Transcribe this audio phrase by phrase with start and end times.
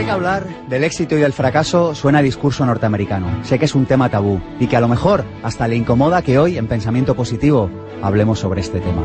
[0.00, 3.44] Sé que hablar del éxito y del fracaso suena discurso norteamericano.
[3.44, 6.38] Sé que es un tema tabú y que a lo mejor hasta le incomoda que
[6.38, 7.68] hoy, en Pensamiento Positivo,
[8.00, 9.02] hablemos sobre este tema.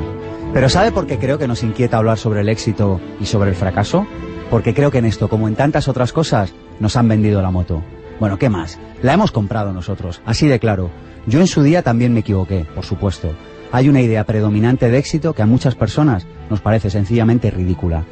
[0.53, 3.57] Pero ¿sabe por qué creo que nos inquieta hablar sobre el éxito y sobre el
[3.57, 4.07] fracaso?
[4.49, 7.83] Porque creo que en esto, como en tantas otras cosas, nos han vendido la moto.
[8.21, 8.79] Bueno, ¿qué más?
[9.01, 10.91] La hemos comprado nosotros, así de claro.
[11.27, 13.35] Yo en su día también me equivoqué, por supuesto.
[13.73, 18.05] Hay una idea predominante de éxito que a muchas personas nos parece sencillamente ridícula.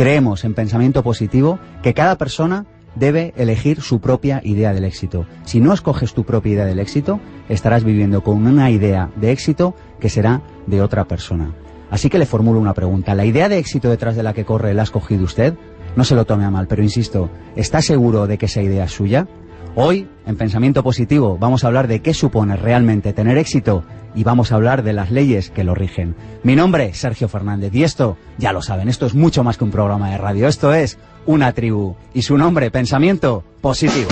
[0.00, 2.64] Creemos en pensamiento positivo que cada persona
[2.94, 5.26] debe elegir su propia idea del éxito.
[5.44, 9.74] Si no escoges tu propia idea del éxito, estarás viviendo con una idea de éxito
[10.00, 11.54] que será de otra persona.
[11.90, 13.14] Así que le formulo una pregunta.
[13.14, 15.52] ¿La idea de éxito detrás de la que corre la ha escogido usted?
[15.96, 18.92] No se lo tome a mal, pero insisto, ¿está seguro de que esa idea es
[18.92, 19.28] suya?
[19.76, 23.84] Hoy, en Pensamiento Positivo, vamos a hablar de qué supone realmente tener éxito
[24.16, 26.16] y vamos a hablar de las leyes que lo rigen.
[26.42, 29.64] Mi nombre es Sergio Fernández y esto, ya lo saben, esto es mucho más que
[29.64, 34.08] un programa de radio, esto es una tribu y su nombre, Pensamiento Positivo.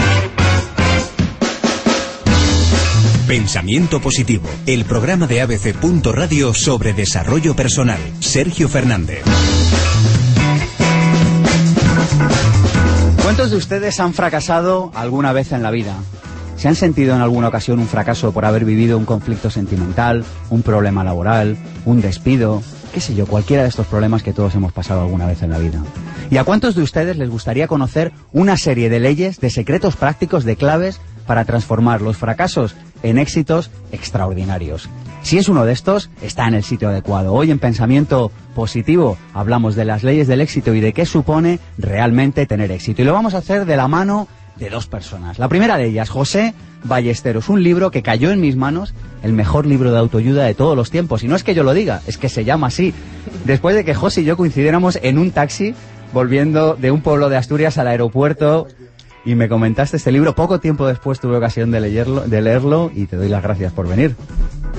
[3.26, 5.74] Pensamiento Positivo, el programa de ABC.
[6.04, 8.00] Radio sobre desarrollo personal.
[8.20, 9.22] Sergio Fernández.
[13.38, 15.94] ¿Cuántos de ustedes han fracasado alguna vez en la vida?
[16.56, 20.62] ¿Se han sentido en alguna ocasión un fracaso por haber vivido un conflicto sentimental, un
[20.62, 25.02] problema laboral, un despido, qué sé yo, cualquiera de estos problemas que todos hemos pasado
[25.02, 25.80] alguna vez en la vida?
[26.30, 30.42] ¿Y a cuántos de ustedes les gustaría conocer una serie de leyes, de secretos prácticos,
[30.42, 34.88] de claves para transformar los fracasos en éxitos extraordinarios?
[35.28, 37.34] Si es uno de estos, está en el sitio adecuado.
[37.34, 42.46] Hoy en Pensamiento Positivo hablamos de las leyes del éxito y de qué supone realmente
[42.46, 43.02] tener éxito.
[43.02, 45.38] Y lo vamos a hacer de la mano de dos personas.
[45.38, 49.66] La primera de ellas, José Ballesteros, un libro que cayó en mis manos, el mejor
[49.66, 51.22] libro de autoayuda de todos los tiempos.
[51.22, 52.94] Y no es que yo lo diga, es que se llama así.
[53.44, 55.74] Después de que José y yo coincidiéramos en un taxi
[56.14, 58.66] volviendo de un pueblo de Asturias al aeropuerto
[59.26, 60.34] y me comentaste este libro.
[60.34, 63.86] Poco tiempo después tuve ocasión de leerlo, de leerlo y te doy las gracias por
[63.86, 64.16] venir.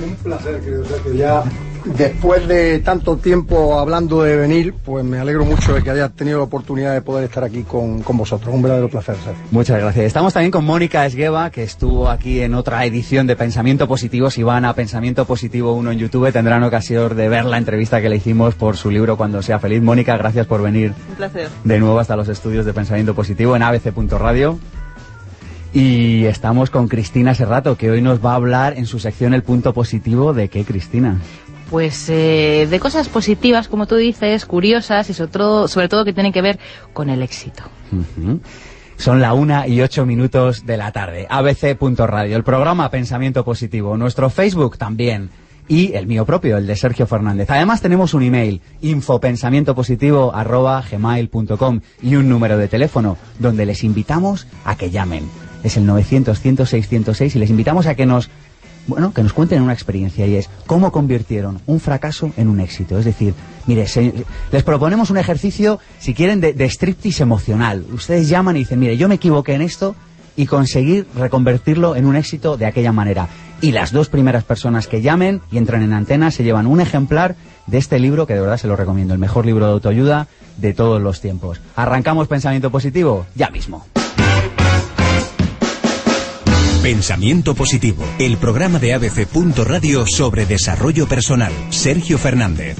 [0.02, 1.14] Un placer, querido Sergio.
[1.14, 1.44] Ya
[1.84, 6.38] después de tanto tiempo hablando de venir, pues me alegro mucho de que hayas tenido
[6.38, 8.54] la oportunidad de poder estar aquí con, vosotros.
[8.54, 9.42] Un verdadero placer, Sergio.
[9.50, 10.06] Muchas gracias.
[10.06, 14.30] Estamos también con Mónica Esgueva, que estuvo aquí en otra edición de Pensamiento Positivo.
[14.30, 18.08] Si van a Pensamiento Positivo 1 en YouTube, tendrán ocasión de ver la entrevista que
[18.08, 19.82] le hicimos por su libro Cuando sea feliz.
[19.82, 20.92] Mónica, gracias por venir.
[21.08, 21.48] Un placer.
[21.64, 24.58] De nuevo hasta los estudios de Pensamiento Positivo en abc.radio.
[25.72, 29.44] Y estamos con Cristina Serrato, que hoy nos va a hablar en su sección El
[29.44, 31.20] punto positivo de qué, Cristina.
[31.70, 36.12] Pues eh, de cosas positivas, como tú dices, curiosas y sobre todo, sobre todo que
[36.12, 36.58] tienen que ver
[36.92, 37.62] con el éxito.
[38.96, 41.28] Son la una y ocho minutos de la tarde.
[41.30, 43.96] ABC.radio, el programa Pensamiento Positivo.
[43.96, 45.30] Nuestro Facebook también.
[45.68, 47.48] Y el mío propio, el de Sergio Fernández.
[47.48, 54.90] Además tenemos un email, infopensamientopositivo.gmail.com y un número de teléfono donde les invitamos a que
[54.90, 55.30] llamen
[55.62, 58.30] es el 900-106-106 y les invitamos a que nos
[58.86, 62.98] bueno, que nos cuenten una experiencia y es cómo convirtieron un fracaso en un éxito.
[62.98, 63.34] Es decir,
[63.66, 63.86] mire,
[64.50, 67.84] les proponemos un ejercicio, si quieren, de, de striptease emocional.
[67.92, 69.94] Ustedes llaman y dicen, mire, yo me equivoqué en esto
[70.36, 73.28] y conseguir reconvertirlo en un éxito de aquella manera.
[73.60, 77.36] Y las dos primeras personas que llamen y entran en antena se llevan un ejemplar
[77.66, 80.72] de este libro que de verdad se lo recomiendo, el mejor libro de autoayuda de
[80.72, 81.60] todos los tiempos.
[81.76, 83.26] ¿Arrancamos pensamiento positivo?
[83.34, 83.86] Ya mismo.
[86.82, 89.28] Pensamiento Positivo, el programa de ABC.
[89.66, 91.52] Radio sobre desarrollo personal.
[91.68, 92.78] Sergio Fernández.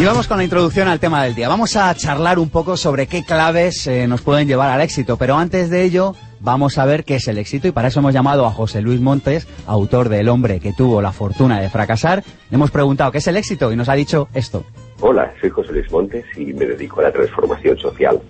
[0.00, 1.48] Y vamos con la introducción al tema del día.
[1.48, 5.36] Vamos a charlar un poco sobre qué claves eh, nos pueden llevar al éxito, pero
[5.36, 8.44] antes de ello vamos a ver qué es el éxito y para eso hemos llamado
[8.44, 12.24] a José Luis Montes, autor de El hombre que tuvo la fortuna de fracasar.
[12.50, 14.64] Le hemos preguntado qué es el éxito y nos ha dicho esto.
[15.00, 18.20] Hola, soy José Luis Montes y me dedico a la transformación social.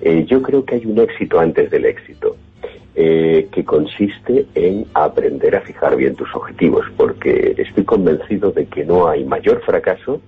[0.00, 2.34] Eh, yo creo que hay un éxito antes del éxito,
[2.94, 8.86] eh, que consiste en aprender a fijar bien tus objetivos, porque estoy convencido de que
[8.86, 10.22] no hay mayor fracaso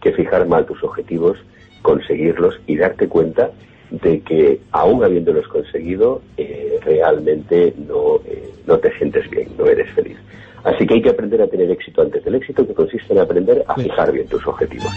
[0.00, 1.36] que fijar mal tus objetivos,
[1.82, 3.50] conseguirlos y darte cuenta
[3.90, 9.90] de que aún habiéndolos conseguido, eh, realmente no, eh, no te sientes bien, no eres
[9.90, 10.16] feliz.
[10.68, 13.64] Así que hay que aprender a tener éxito antes del éxito, que consiste en aprender
[13.66, 14.92] a fijar bien tus objetivos.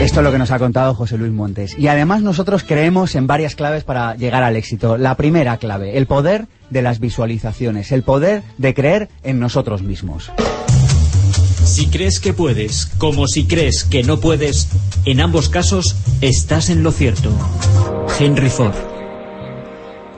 [0.00, 1.78] Esto es lo que nos ha contado José Luis Montes.
[1.78, 4.98] Y además nosotros creemos en varias claves para llegar al éxito.
[4.98, 10.30] La primera clave, el poder de las visualizaciones, el poder de creer en nosotros mismos.
[11.64, 14.68] Si crees que puedes, como si crees que no puedes,
[15.06, 17.30] en ambos casos estás en lo cierto.
[18.18, 18.99] Henry Ford.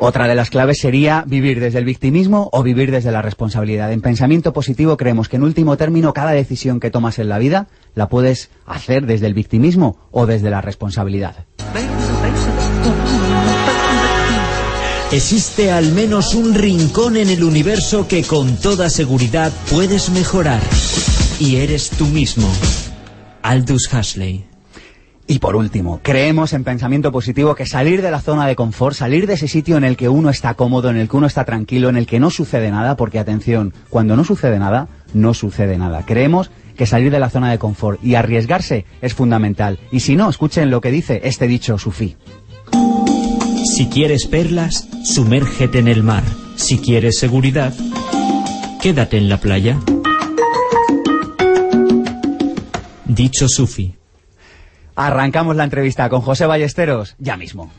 [0.04, 3.92] Otra de las claves sería vivir desde el victimismo o vivir desde la responsabilidad.
[3.92, 7.68] En pensamiento positivo creemos que en último término cada decisión que tomas en la vida
[7.94, 11.46] la puedes hacer desde el victimismo o desde la responsabilidad.
[15.12, 20.62] Existe al menos un rincón en el universo que con toda seguridad puedes mejorar.
[21.38, 22.52] Y eres tú mismo.
[23.42, 24.51] Aldous Huxley.
[25.32, 29.26] Y por último, creemos en pensamiento positivo que salir de la zona de confort, salir
[29.26, 31.88] de ese sitio en el que uno está cómodo, en el que uno está tranquilo,
[31.88, 36.04] en el que no sucede nada, porque atención, cuando no sucede nada, no sucede nada.
[36.04, 39.78] Creemos que salir de la zona de confort y arriesgarse es fundamental.
[39.90, 42.14] Y si no, escuchen lo que dice este dicho sufí.
[43.74, 46.24] Si quieres perlas, sumérgete en el mar.
[46.56, 47.72] Si quieres seguridad,
[48.82, 49.78] quédate en la playa.
[53.06, 54.01] Dicho Sufi.
[55.06, 57.72] Arrancamos la entrevista con José Ballesteros ya mismo.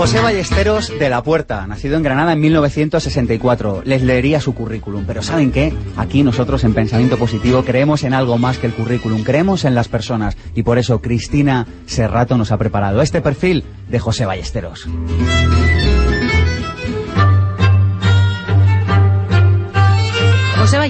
[0.00, 3.82] José Ballesteros de la Puerta, nacido en Granada en 1964.
[3.84, 5.74] Les leería su currículum, pero ¿saben qué?
[5.98, 9.88] Aquí nosotros en Pensamiento Positivo creemos en algo más que el currículum, creemos en las
[9.88, 14.88] personas y por eso Cristina Serrato nos ha preparado este perfil de José Ballesteros.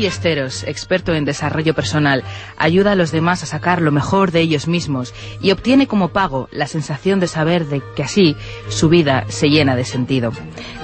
[0.00, 2.24] Ballesteros, experto en desarrollo personal,
[2.56, 5.12] ayuda a los demás a sacar lo mejor de ellos mismos
[5.42, 8.34] y obtiene como pago la sensación de saber de que así
[8.70, 10.32] su vida se llena de sentido.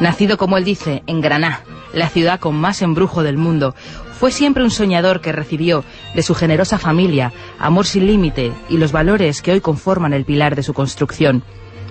[0.01, 1.63] Nacido, como él dice, en Granada,
[1.95, 3.75] la ciudad con más embrujo del mundo,
[4.21, 5.83] fue siempre un soñador que recibió
[6.15, 10.57] de su generosa familia amor sin límite y los valores que hoy conforman el pilar
[10.57, 11.43] de su construcción.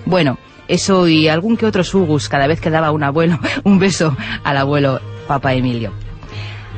[0.04, 0.38] Bueno,
[0.68, 4.58] eso y algún que otro sugus cada vez que daba un abuelo un beso al
[4.58, 6.05] abuelo Papa Emilio.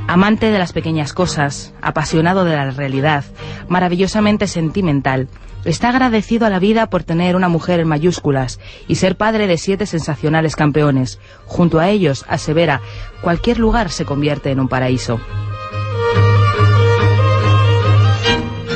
[0.08, 3.26] Amante de las pequeñas cosas, apasionado de la realidad,
[3.68, 5.28] maravillosamente sentimental,
[5.66, 8.58] está agradecido a la vida por tener una mujer en mayúsculas
[8.88, 11.20] y ser padre de siete sensacionales campeones.
[11.44, 12.80] Junto a ellos, asevera,
[13.20, 15.20] cualquier lugar se convierte en un paraíso.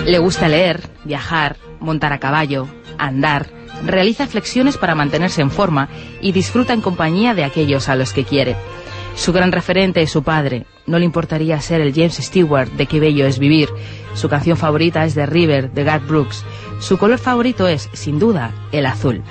[0.05, 2.69] Le gusta leer, viajar, montar a caballo,
[2.99, 3.47] andar,
[3.87, 5.89] realiza flexiones para mantenerse en forma
[6.21, 8.55] y disfruta en compañía de aquellos a los que quiere.
[9.15, 10.67] Su gran referente es su padre.
[10.87, 13.69] No le importaría ser el James Stewart de Qué bello es vivir.
[14.15, 16.45] Su canción favorita es The River de Garth Brooks.
[16.81, 19.23] Su color favorito es, sin duda, el azul.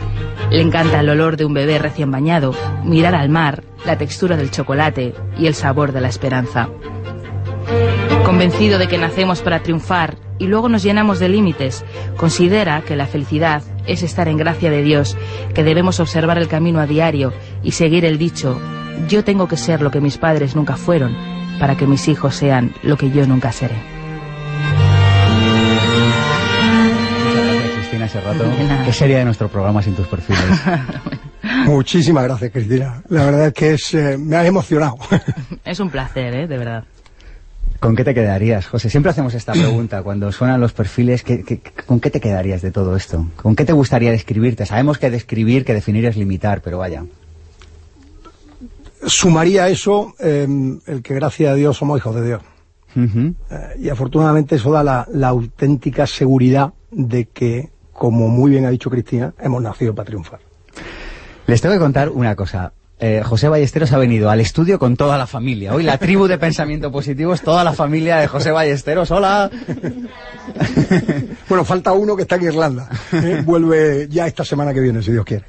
[0.49, 4.51] Le encanta el olor de un bebé recién bañado, mirar al mar, la textura del
[4.51, 6.69] chocolate y el sabor de la esperanza.
[8.23, 11.83] Convencido de que nacemos para triunfar y luego nos llenamos de límites,
[12.17, 15.17] considera que la felicidad es estar en gracia de Dios,
[15.53, 17.33] que debemos observar el camino a diario
[17.63, 18.59] y seguir el dicho
[19.07, 21.15] yo tengo que ser lo que mis padres nunca fueron
[21.59, 23.75] para que mis hijos sean lo que yo nunca seré.
[27.75, 28.45] Cristina Serrato.
[28.85, 30.43] ¿Qué sería de nuestro programa sin tus perfiles?
[31.65, 33.01] Muchísimas gracias, Cristina.
[33.09, 34.97] La verdad es que es, eh, me has emocionado.
[35.65, 36.47] es un placer, ¿eh?
[36.47, 36.83] de verdad.
[37.81, 38.91] ¿Con qué te quedarías, José?
[38.91, 41.25] Siempre hacemos esta pregunta cuando suenan los perfiles.
[41.87, 43.25] con qué te quedarías de todo esto?
[43.35, 44.67] ¿Con qué te gustaría describirte?
[44.67, 47.03] Sabemos que describir, que definir es limitar, pero vaya.
[49.03, 52.41] Sumaría eso em, el que gracias a Dios somos hijos de Dios.
[52.95, 53.33] Eh,
[53.79, 58.91] y afortunadamente eso da la, la, auténtica seguridad de que, como muy bien ha dicho
[58.91, 60.39] Cristina, hemos nacido para triunfar.
[61.47, 62.73] Les tengo que contar una cosa.
[63.03, 65.73] Eh, José Ballesteros ha venido al estudio con toda la familia.
[65.73, 69.09] Hoy la tribu de pensamiento positivo es toda la familia de José Ballesteros.
[69.09, 69.49] ¡Hola!
[71.49, 72.87] bueno, falta uno que está en Irlanda.
[73.13, 73.41] ¿eh?
[73.43, 75.45] Vuelve ya esta semana que viene, si Dios quiere.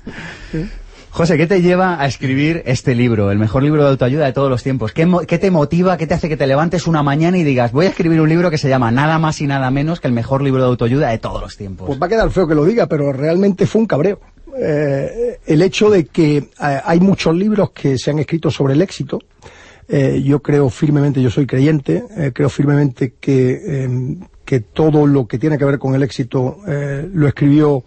[1.10, 4.48] José, ¿qué te lleva a escribir este libro, el mejor libro de autoayuda de todos
[4.48, 4.92] los tiempos?
[4.92, 5.04] ¿Qué,
[5.38, 8.18] te motiva, qué te hace que te levantes una mañana y digas, voy a escribir
[8.22, 10.68] un libro que se llama nada más y nada menos que el mejor libro de
[10.68, 11.86] autoayuda de todos los tiempos?
[11.86, 14.20] Pues va a quedar feo que lo diga, pero realmente fue un cabreo.
[14.64, 18.82] Eh, el hecho de que eh, hay muchos libros que se han escrito sobre el
[18.82, 19.18] éxito,
[19.88, 25.58] eh, yo creo firmemente, yo soy creyente, creo firmemente que, que todo lo que tiene
[25.58, 27.82] que ver con el éxito lo escribió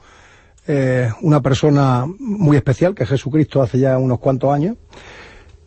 [1.21, 4.75] una persona muy especial, que es Jesucristo hace ya unos cuantos años,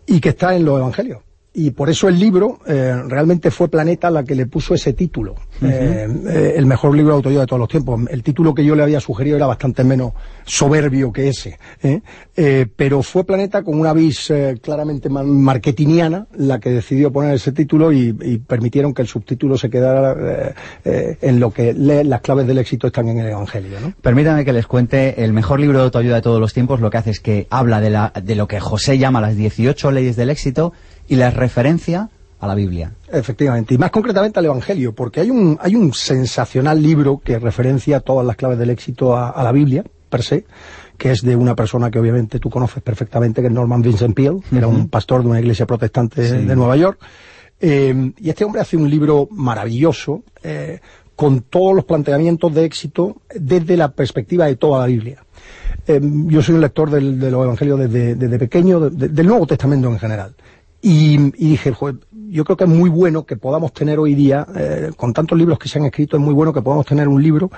[0.06, 1.22] y que está en los Evangelios
[1.58, 5.34] y por eso el libro eh, realmente fue Planeta la que le puso ese título,
[5.60, 8.00] eh, eh, el mejor libro de autoayuda de todos los tiempos.
[8.08, 10.12] El título que yo le había sugerido era bastante menos
[10.44, 11.58] soberbio que ese,
[12.76, 18.12] pero fue Planeta con una vis claramente marketingiana la que decidió poner ese título y,
[18.46, 23.18] permitieron que el subtítulo se quedara en lo que las claves del éxito están en
[23.18, 23.80] el Evangelio.
[23.80, 23.92] ¿no?
[24.00, 26.98] Permítame que les cuente, el mejor libro de autoayuda de todos los tiempos lo que
[26.98, 30.30] hace es que habla de, la, de lo que José llama las 18 leyes del
[30.30, 30.72] éxito
[31.08, 32.10] y la referencia
[32.40, 32.92] a la Biblia.
[33.10, 38.00] Efectivamente, y más concretamente al Evangelio, porque hay un, hay un sensacional libro que referencia
[38.00, 40.44] todas las claves del éxito a, la Biblia, per se,
[40.96, 44.40] que es de una persona que obviamente tú conoces perfectamente, que es Norman Vincent Peale,
[44.48, 47.00] que era un pastor de una iglesia protestante de Nueva York.
[47.60, 50.78] Eh, y este hombre hace un libro maravilloso, eh,
[51.16, 55.24] con todos los planteamientos de éxito desde la perspectiva de toda la Biblia.
[55.84, 59.98] Eh, yo soy un lector del, de los evangelios desde, pequeño, del Nuevo Testamento en
[59.98, 60.36] general.
[60.80, 61.74] Y, dije,
[62.28, 65.58] yo creo que es muy bueno que podamos tener hoy día, eh, con tantos libros
[65.58, 67.50] que se han escrito, es muy bueno que podamos tener un libro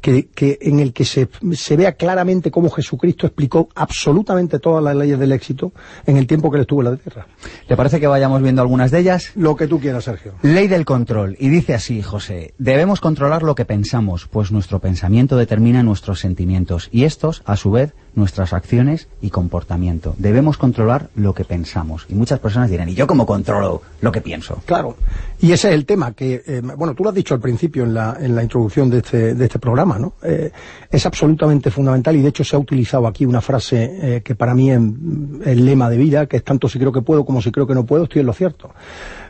[0.00, 4.96] que, que en el que se, se, vea claramente cómo Jesucristo explicó absolutamente todas las
[4.96, 5.72] leyes del éxito
[6.04, 7.26] en el tiempo que él estuvo en la tierra.
[7.68, 9.30] ¿Le parece que vayamos viendo algunas de ellas?
[9.36, 10.34] Lo que tú quieras, Sergio.
[10.42, 11.36] Ley del control.
[11.38, 16.88] Y dice así, José, debemos controlar lo que pensamos, pues nuestro pensamiento determina nuestros sentimientos
[16.92, 20.14] y estos, a su vez, nuestras acciones y comportamiento.
[20.18, 22.06] Debemos controlar lo que pensamos.
[22.08, 24.62] Y muchas personas dirán, ¿y yo cómo controlo lo que pienso?
[24.66, 24.96] Claro.
[25.40, 27.94] Y ese es el tema que, eh, bueno, tú lo has dicho al principio en
[27.94, 30.14] la, en la introducción de este, de este programa, ¿no?
[30.22, 30.50] Eh,
[30.90, 34.54] es absolutamente fundamental y de hecho se ha utilizado aquí una frase eh, que para
[34.54, 37.50] mí es el lema de vida, que es tanto si creo que puedo como si
[37.50, 38.70] creo que no puedo, estoy en lo cierto.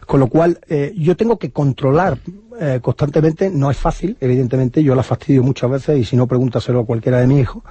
[0.07, 0.61] Con lo cual,
[0.97, 2.19] yo tengo que controlar
[2.83, 6.85] constantemente, no es fácil, evidentemente, yo la fastidio muchas veces y si no, pregúntaselo a
[6.85, 7.63] cualquiera de mis hijos,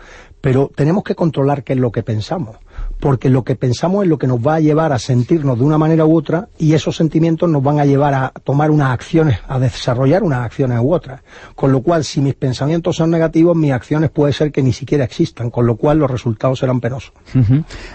[0.43, 2.57] pero tenemos que controlar qué es lo que pensamos,
[3.00, 5.77] porque lo que pensamos es lo que nos va a llevar a sentirnos de una
[5.77, 9.57] manera u otra y esos sentimientos nos van a llevar a tomar unas acciones, a
[9.57, 11.21] desarrollar unas acciones u otras.
[11.55, 15.05] Con lo cual, si mis pensamientos son negativos, mis acciones puede ser que ni siquiera
[15.05, 17.13] existan, con lo cual los resultados serán penosos.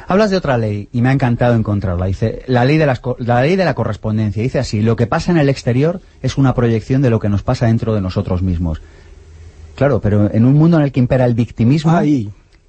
[0.06, 2.06] Hablas de otra ley y me ha encantado encontrarla.
[2.06, 4.42] Dice, la ley, de la ley de la correspondencia.
[4.42, 7.42] Dice así, lo que pasa en el exterior es una proyección de lo que nos
[7.42, 8.80] pasa dentro de nosotros mismos.
[9.78, 11.92] Claro, pero en un mundo en el que impera el victimismo,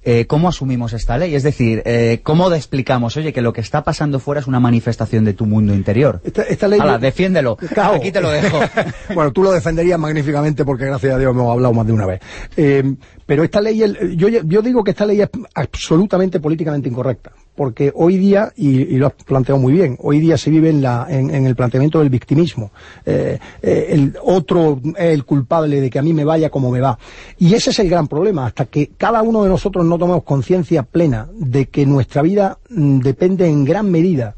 [0.02, 1.34] eh, ¿cómo asumimos esta ley?
[1.34, 5.24] Es decir, eh, ¿cómo explicamos, oye, que lo que está pasando fuera es una manifestación
[5.24, 6.20] de tu mundo interior?
[6.24, 6.80] Esta, ley...
[7.00, 7.58] defiéndelo.
[7.76, 8.58] Aquí te lo dejo.
[9.14, 12.20] bueno, tú lo defenderías magníficamente porque gracias a Dios hemos hablado más de una vez.
[12.56, 12.94] Eh,
[13.30, 13.78] pero esta ley,
[14.16, 19.06] yo, yo digo que esta ley es absolutamente políticamente incorrecta porque hoy día, y, lo
[19.06, 22.70] has planteado muy bien, hoy día se vive en, la, en, el planteamiento del victimismo.
[23.04, 26.80] Eh, eh, el otro es el culpable de que a mí me vaya como me
[26.80, 26.98] va.
[27.38, 30.82] Y ese es el gran problema, hasta que cada uno de nosotros no tomemos conciencia
[30.82, 34.34] plena de que nuestra vida mm, depende en gran medida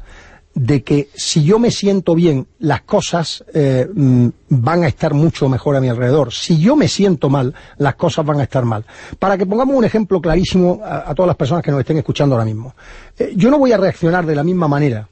[0.55, 5.49] de que si yo me siento bien, las cosas eh, mm, van a estar mucho
[5.49, 6.31] mejor a mi alrededor.
[6.31, 8.85] Si yo me siento mal, las cosas van a estar mal.
[9.17, 12.45] Para que pongamos un ejemplo clarísimo a, todas las personas que nos estén escuchando ahora
[12.45, 12.75] mismo.
[13.17, 15.07] Eh, yo no voy a reaccionar de la misma manera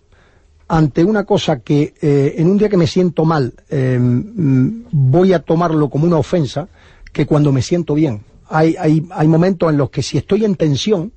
[0.68, 5.40] ante una cosa que eh, en un día que me siento mal mm, voy a
[5.40, 6.70] tomarlo como una ofensa
[7.12, 8.24] que cuando me siento bien.
[8.48, 11.12] Hay, hay, hay momentos en los que si estoy en tensión,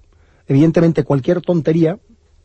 [0.48, 1.98] evidentemente cualquier tontería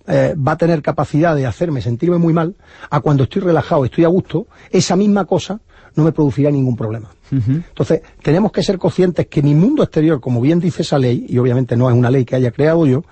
[0.10, 2.56] eh, va a tener capacidad de hacerme sentirme muy mal,
[2.90, 5.62] a cuando estoy relajado, estoy a gusto, esa misma cosa
[5.96, 7.10] no me producirá ningún problema.
[7.32, 11.38] Entonces, tenemos que ser conscientes que mi mundo exterior, como bien dice esa ley, y
[11.38, 13.04] obviamente no es una ley que haya creado yo,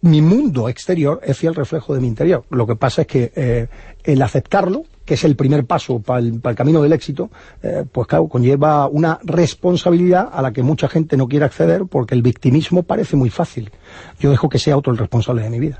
[0.00, 2.44] mi mundo exterior es fiel reflejo de mi interior.
[2.50, 3.68] Lo que pasa es que eh,
[4.02, 7.30] el aceptarlo que es el primer paso para el, camino del éxito,
[7.62, 12.14] eh, pues claro, conlleva una responsabilidad a la que mucha gente no quiere acceder porque
[12.14, 13.70] el victimismo parece muy fácil.
[14.18, 15.78] Yo dejo que sea otro el responsable de mi vida.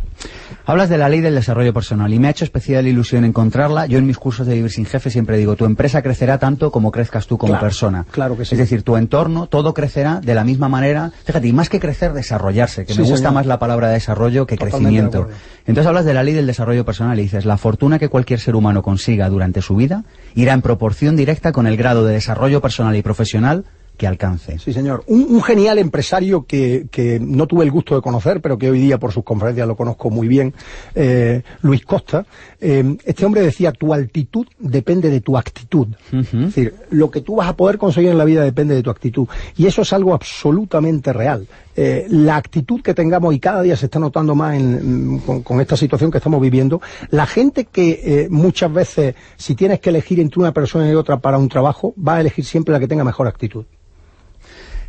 [0.66, 3.86] Hablas de la ley del desarrollo personal y me ha hecho especial ilusión encontrarla.
[3.86, 6.90] Yo en mis cursos de Vivir sin Jefe siempre digo, tu empresa crecerá tanto como
[6.90, 8.06] crezcas tú como persona.
[8.10, 8.54] Claro que sí.
[8.54, 11.12] Es decir, tu entorno, todo crecerá de la misma manera.
[11.24, 15.28] Fíjate, y más que crecer, desarrollarse, que me gusta más la palabra desarrollo que crecimiento.
[15.66, 18.56] Entonces hablas de la ley del desarrollo personal y dices, la fortuna que cualquier ser
[18.56, 20.04] humano consiga durante su vida
[20.34, 23.64] irá en proporción directa con el grado de desarrollo personal y profesional
[23.96, 24.58] que alcance.
[24.58, 25.04] Sí, señor.
[25.06, 28.98] Un, genial empresario que, que, no tuve el gusto de conocer, pero que hoy día
[28.98, 30.52] por sus conferencias lo conozco muy bien,
[30.94, 32.26] eh, Luis Costa.
[32.60, 35.88] Eh, este hombre decía, tu altitud depende de tu actitud.
[36.12, 38.90] Es decir, lo que tú vas a poder conseguir en la vida depende de tu
[38.90, 39.28] actitud.
[39.56, 41.46] Y eso es algo absolutamente real.
[41.76, 44.58] Eh, la actitud que tengamos, y cada día se está notando más
[45.44, 50.18] con, esta situación que estamos viviendo, la gente que muchas veces, si tienes que elegir
[50.20, 53.04] entre una persona y otra para un trabajo, va a elegir siempre la que tenga
[53.04, 53.64] mejor actitud.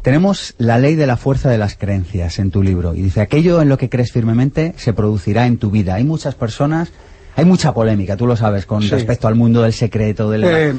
[0.06, 3.60] Tenemos la ley de la fuerza de las creencias en tu libro y dice, aquello
[3.64, 5.96] en lo que crees firmemente se producirá en tu vida.
[5.96, 6.92] Hay muchas personas
[7.38, 10.30] hay mucha polémica, tú lo sabes, con respecto al mundo del secreto.
[10.30, 10.44] Del...
[10.46, 10.74] Eh,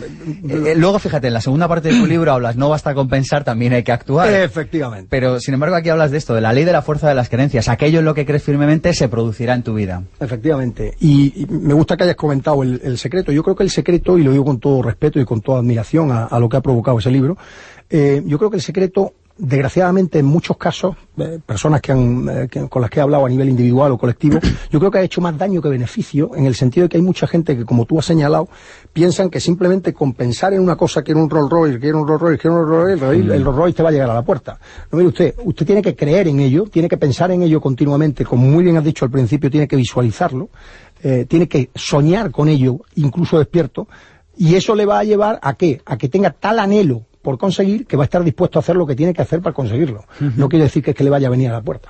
[0.49, 3.45] eh, luego, fíjate, en la segunda parte de tu libro hablas, no basta con pensar,
[3.45, 4.33] también hay que actuar.
[4.33, 5.09] Efectivamente.
[5.11, 7.29] Pero, sin embargo, aquí hablas de esto, de la ley de la fuerza de las
[7.29, 7.69] creencias.
[7.69, 10.05] Aquello en lo que crees firmemente se producirá en tu vida.
[10.19, 10.95] Efectivamente.
[10.99, 13.33] Y, me gusta que hayas comentado el, secreto.
[13.33, 16.11] Yo creo que el secreto, y lo digo con todo respeto y con toda admiración
[16.11, 17.37] a, lo que ha provocado ese libro,
[17.91, 22.69] eh, yo creo que el secreto desgraciadamente en muchos casos, eh, personas que han, eh,
[22.71, 24.39] con las que he hablado a nivel individual o colectivo,
[24.71, 27.03] yo creo que ha hecho más daño que beneficio, en el sentido de que hay
[27.03, 28.49] mucha gente que, como tú has señalado,
[28.93, 31.99] piensan que simplemente con pensar en una cosa que era un Rolls Royce, que era
[31.99, 34.11] un Rolls Royce, que era un Rolls Royce, el, Rolls Royce te va a llegar
[34.11, 34.59] a la puerta.
[34.91, 38.25] No, mire usted, usted tiene que creer en ello, tiene que pensar en ello continuamente,
[38.25, 40.49] como muy bien has dicho al principio, tiene que visualizarlo,
[41.03, 43.87] eh, tiene que soñar con ello, incluso despierto,
[44.39, 45.81] y eso le va a llevar a qué?
[45.85, 48.87] A que tenga tal anhelo por conseguir que va a estar dispuesto a hacer lo
[48.87, 50.05] que tiene que hacer para conseguirlo.
[50.37, 51.89] No quiere decir que es que le vaya a venir a la puerta.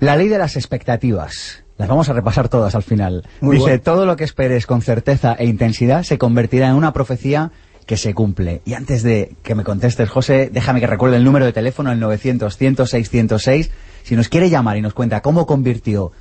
[0.00, 1.64] La ley de las expectativas.
[1.78, 3.26] Las vamos a repasar todas al final.
[3.40, 7.52] Dice, todo lo que esperes con certeza e intensidad se convertirá en una profecía
[7.86, 8.60] que se cumple.
[8.66, 12.02] Y antes de que me contestes, José, déjame que recuerde el número de teléfono, el
[12.02, 13.70] 900-106-106.
[14.02, 16.12] Si nos quiere llamar y nos cuenta cómo convirtió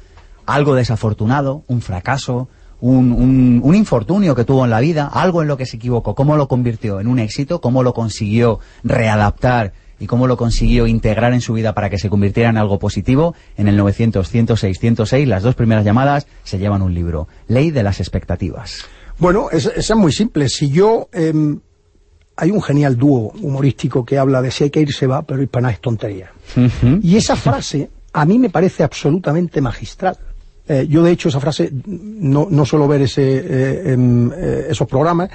[0.46, 2.48] algo desafortunado, un fracaso,
[2.92, 6.36] un, un, infortunio que tuvo en la vida, algo en lo que se equivocó, cómo
[6.36, 11.40] lo convirtió en un éxito, cómo lo consiguió readaptar y cómo lo consiguió integrar en
[11.40, 15.44] su vida para que se convirtiera en algo positivo, en el 900, 106, 106, las
[15.44, 18.84] dos primeras llamadas se llevan un libro, Ley de las Expectativas.
[19.18, 20.50] Bueno, esa es, muy simple.
[20.50, 21.08] Si yo...
[21.13, 21.60] Em,
[22.36, 25.48] hay un genial dúo humorístico que habla de si hay que ir se va, pero
[25.62, 26.32] nada es tontería.
[27.04, 30.18] Y esa frase a mí me parece absolutamente magistral.
[30.67, 34.88] Eh, yo, de hecho, esa frase no, no suelo ver ese, eh, em, eh, esos
[34.88, 35.29] programas,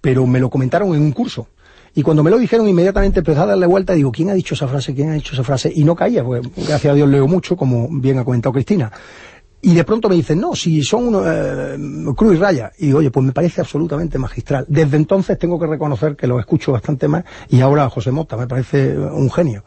[0.00, 1.48] pero me lo comentaron en un curso.
[1.94, 4.54] Y cuando me lo dijeron, inmediatamente empecé a darle vuelta y digo, ¿quién ha dicho
[4.54, 4.94] esa frase?
[4.94, 5.72] ¿Quién ha dicho esa frase?
[5.74, 8.92] Y no caía, porque gracias a Dios leo mucho, como bien ha comentado Cristina.
[9.62, 12.70] Y de pronto me dicen, no, si son unos, cruz y raya.
[12.78, 14.64] Y digo, oye, pues me parece absolutamente magistral.
[14.68, 18.46] Desde entonces tengo que reconocer que lo escucho bastante más y ahora José Mota me
[18.46, 19.64] parece un genio.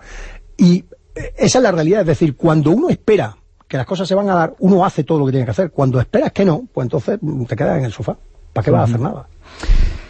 [0.58, 3.38] Y esa es la realidad, es decir, cuando uno espera
[3.74, 5.72] que las cosas se van a dar, uno hace todo lo que tiene que hacer.
[5.72, 8.16] Cuando esperas que no, pues entonces te quedas en el sofá.
[8.54, 9.28] ¿Para qué vas a hacer nada?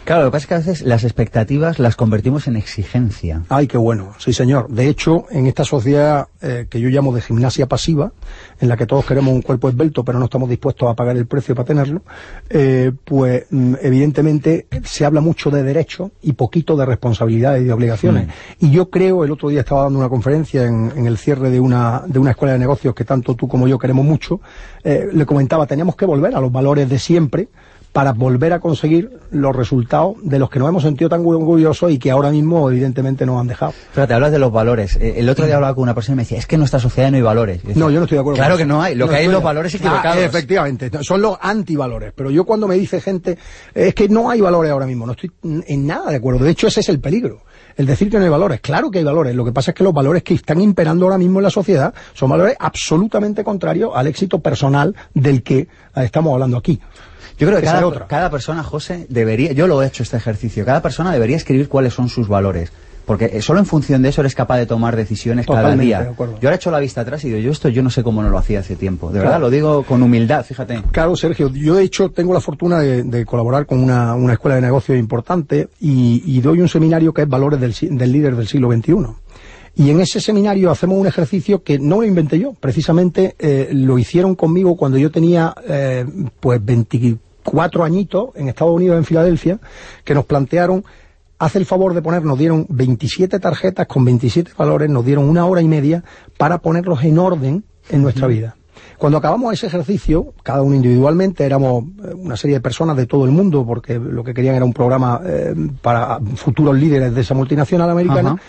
[0.04, 3.42] Claro, lo que pasa es que a veces las expectativas las convertimos en exigencia.
[3.48, 4.68] Ay, qué bueno, sí señor.
[4.68, 8.12] De hecho, en esta sociedad eh, que yo llamo de gimnasia pasiva,
[8.60, 11.26] en la que todos queremos un cuerpo esbelto pero no estamos dispuestos a pagar el
[11.26, 12.02] precio para tenerlo,
[12.50, 17.72] eh, pues mm, evidentemente se habla mucho de derechos y poquito de responsabilidades y de
[17.72, 18.26] obligaciones.
[18.26, 18.66] Mm.
[18.66, 22.02] Y yo creo, el otro día estaba dando una conferencia en, el cierre de una,
[22.06, 24.42] de una escuela de negocios que tanto tú como yo queremos mucho,
[24.82, 27.48] eh, le comentaba, teníamos que volver a los valores de siempre,
[27.94, 31.98] para volver a conseguir los resultados de los que nos hemos sentido tan orgullosos y
[32.00, 33.72] que ahora mismo evidentemente nos han dejado.
[33.94, 34.96] Pero te hablas de los valores.
[34.96, 36.80] Eh, el otro día hablaba con una persona y me decía, es que en nuestra
[36.80, 37.64] sociedad no hay valores.
[37.76, 38.38] no, yo no estoy de acuerdo.
[38.38, 38.96] Claro que no hay.
[38.96, 40.24] Lo que hay es los valores ah, equivocados.
[40.24, 42.12] efectivamente, son los antivalores.
[42.16, 43.38] Pero yo cuando me dice gente,
[43.72, 46.44] es que no hay valores ahora mismo, no estoy en nada de acuerdo.
[46.44, 47.42] De hecho, ese es el peligro
[47.76, 48.60] el decir que no hay valores.
[48.60, 49.34] Claro que hay valores.
[49.34, 51.94] Lo que pasa es que los valores que están imperando ahora mismo en la sociedad
[52.12, 56.80] son valores absolutamente contrarios al éxito personal del que estamos hablando aquí.
[57.38, 60.82] Yo creo que cada, cada persona, José, debería, yo lo he hecho este ejercicio, cada
[60.82, 62.70] persona debería escribir cuáles son sus valores.
[63.04, 66.14] Porque eh, solo en función de eso eres capaz de tomar decisiones cada día.
[66.18, 68.22] Yo ahora he hecho la vista atrás y digo, yo esto yo no sé cómo
[68.22, 69.10] no lo hacía hace tiempo.
[69.10, 70.82] De verdad, lo digo con humildad, fíjate.
[70.90, 74.98] Claro, Sergio, yo de hecho tengo la fortuna de, colaborar con una, escuela de negocios
[74.98, 78.94] importante y, doy un seminario que es Valores del, Líder del siglo XXI.
[79.76, 83.98] Y en ese seminario hacemos un ejercicio que no lo inventé yo, precisamente eh, lo
[83.98, 86.06] hicieron conmigo cuando yo tenía eh,
[86.38, 89.60] pues 20, cuatro añitos en Estados Unidos, en Filadelfia,
[90.02, 90.84] que nos plantearon,
[91.38, 95.46] hace el favor de poner, nos dieron 27 tarjetas con 27 valores, nos dieron una
[95.46, 96.02] hora y media
[96.38, 98.56] para ponerlos en orden en nuestra vida.
[98.98, 103.24] Cuando acabamos ese ejercicio, cada uno individualmente, éramos eh, una serie de personas de todo
[103.24, 107.34] el mundo, porque lo que querían era un programa eh, para futuros líderes de esa
[107.34, 108.40] multinacional americana,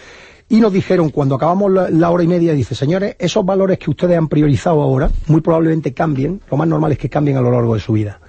[0.47, 4.15] y nos dijeron, cuando acabamos la, hora y media, dice, señores, esos valores que ustedes
[4.15, 7.73] han priorizado ahora, muy probablemente cambien, lo más normal es que cambien a lo largo
[7.73, 8.19] de su vida.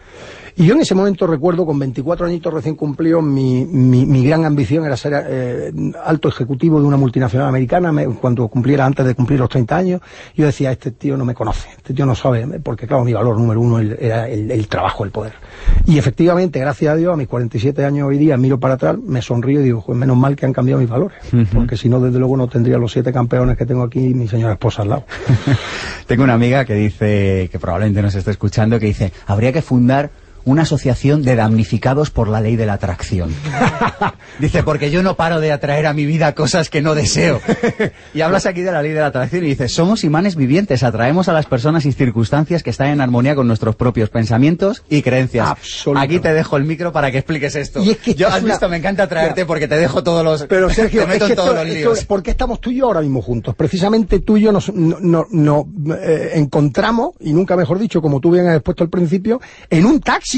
[0.59, 4.87] Y yo en ese momento recuerdo, con 24 añitos recién cumplidos, mi, mi, gran ambición
[4.87, 9.51] era ser eh, alto ejecutivo de una multinacional americana cuando cumpliera, antes de cumplir los
[9.51, 10.01] 30 años.
[10.35, 13.37] Yo decía, este tío no me conoce, este tío no sabe, porque claro, mi valor
[13.37, 15.35] número uno era el, trabajo, el poder.
[15.85, 19.21] Y efectivamente, gracias a Dios, a mis 47 años hoy día, miro para atrás, me
[19.21, 21.19] sonrío y digo, pues menos mal que han cambiado mis valores,
[21.53, 24.27] porque si no, desde luego no tendría los siete campeones que tengo aquí y mi
[24.27, 25.05] señora esposa al lado.
[26.07, 30.11] tengo una amiga que dice, que probablemente nos esté escuchando, que dice, habría que fundar
[30.47, 33.35] una asociación de damnificados por la ley de la atracción.
[34.39, 37.41] Dice, porque yo no paro de atraer a mi vida cosas que no deseo.
[38.15, 41.29] Y hablas aquí de la ley de la atracción y dices, somos imanes vivientes, atraemos
[41.29, 45.49] a las personas y circunstancias que están en armonía con nuestros propios pensamientos y creencias.
[45.49, 46.15] Absolutamente.
[46.17, 47.83] Aquí te dejo el micro para que expliques esto.
[47.83, 49.47] Y es que yo, has una- visto, me encanta traerte Mira.
[49.47, 50.45] porque te dejo todos los...
[50.45, 52.05] Pero Sergio, te meto es que en todos esto- los esto- líos.
[52.05, 53.55] ¿por qué estamos tú y yo ahora mismo juntos?
[53.57, 55.67] Precisamente tú y yo nos, no, no- no,
[56.01, 60.01] eh, encontramos, y nunca mejor dicho, como tú bien has expuesto al principio, en un
[60.01, 60.36] taxi.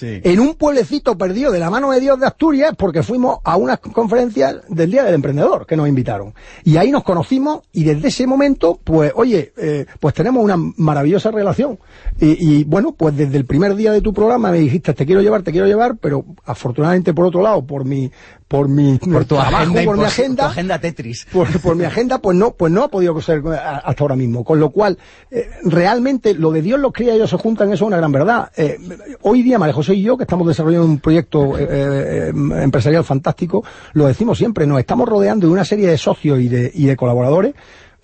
[0.00, 3.78] En un pueblecito perdido de la mano de Dios de Asturias, porque fuimos a unas
[3.78, 6.34] conferencias del Día del Emprendedor que nos invitaron.
[6.64, 11.30] Y ahí nos conocimos y desde ese momento, pues, oye, eh, pues tenemos una maravillosa
[11.30, 11.78] relación.
[12.20, 15.22] Y, y, bueno, pues desde el primer día de tu programa me dijiste, te quiero
[15.22, 18.10] llevar, te quiero llevar, pero afortunadamente por otro lado, por mi,
[18.48, 21.26] por mi por tu trabajo, agenda, por mi agenda, tu agenda Tetris.
[21.30, 24.42] por, por mi agenda, pues no, pues no ha podido ser a- hasta ahora mismo.
[24.42, 24.96] Con lo cual,
[25.30, 28.10] eh, realmente lo de Dios los cría y ellos se juntan, eso es una gran
[28.10, 28.50] verdad.
[28.56, 28.78] Eh,
[29.20, 32.32] hoy día, María José y yo, que estamos desarrollando un proyecto eh, eh,
[32.62, 36.70] empresarial fantástico, lo decimos siempre, nos estamos rodeando de una serie de socios y de,
[36.74, 37.54] y de colaboradores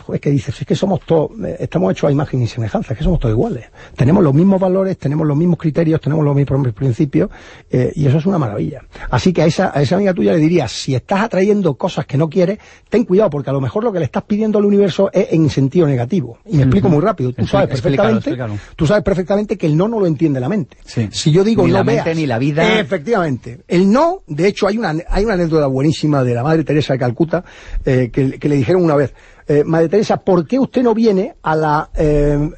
[0.06, 2.98] pues que dices, es que somos todos, eh, estamos hechos a imagen y semejanza, es
[2.98, 3.66] que somos todos iguales.
[3.96, 7.30] Tenemos los mismos valores, tenemos los mismos criterios, tenemos los mismos principios,
[7.70, 8.82] eh, y eso es una maravilla.
[9.10, 12.16] Así que a esa, a esa amiga tuya le diría, si estás atrayendo cosas que
[12.16, 15.10] no quieres, ten cuidado, porque a lo mejor lo que le estás pidiendo al universo
[15.12, 16.38] es en sentido negativo.
[16.46, 17.32] Y me explico muy rápido.
[17.32, 18.74] Tú sabes explícalo, perfectamente, explícalo.
[18.76, 20.76] tú sabes perfectamente que el no no lo entiende la mente.
[20.84, 21.08] Sí.
[21.10, 22.80] Si yo digo Ni no la mente veas- ni la vida.
[22.80, 23.60] Efectivamente.
[23.68, 26.98] El no, de hecho, hay una, hay una anécdota buenísima de la Madre Teresa de
[26.98, 27.44] Calcuta
[27.84, 29.14] eh, que, que le dijeron una vez,
[29.46, 32.50] eh, Madre Teresa, ¿por qué usted no viene a la, eh,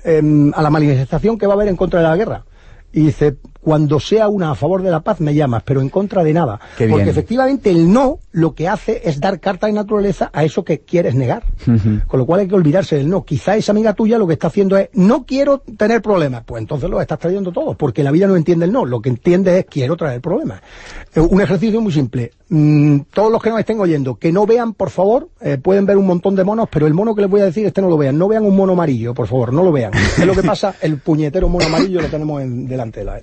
[0.54, 2.44] a la manifestación que va a haber en contra de la guerra?
[2.92, 6.22] Y dice, cuando sea una a favor de la paz me llamas, pero en contra
[6.22, 6.60] de nada.
[6.78, 7.08] Qué Porque bien.
[7.08, 11.16] efectivamente el no lo que hace es dar carta de naturaleza a eso que quieres
[11.16, 11.42] negar.
[12.06, 13.24] Con lo cual hay que olvidarse del no.
[13.24, 16.44] Quizá esa amiga tuya lo que está haciendo es, no quiero tener problemas.
[16.46, 18.84] Pues entonces lo estás trayendo todo, porque la vida no entiende el no.
[18.84, 20.62] Lo que entiende es, quiero traer problemas.
[21.12, 22.30] Eh, un ejercicio muy simple.
[22.48, 25.96] Mm, todos los que nos estén oyendo, que no vean, por favor, eh, pueden ver
[25.96, 27.96] un montón de monos, pero el mono que les voy a decir, este no lo
[27.98, 28.16] vean.
[28.16, 29.90] No vean un mono amarillo, por favor, no lo vean.
[29.92, 30.74] ¿Qué es lo que pasa?
[30.80, 33.20] El puñetero mono amarillo lo tenemos en- delante de, la-.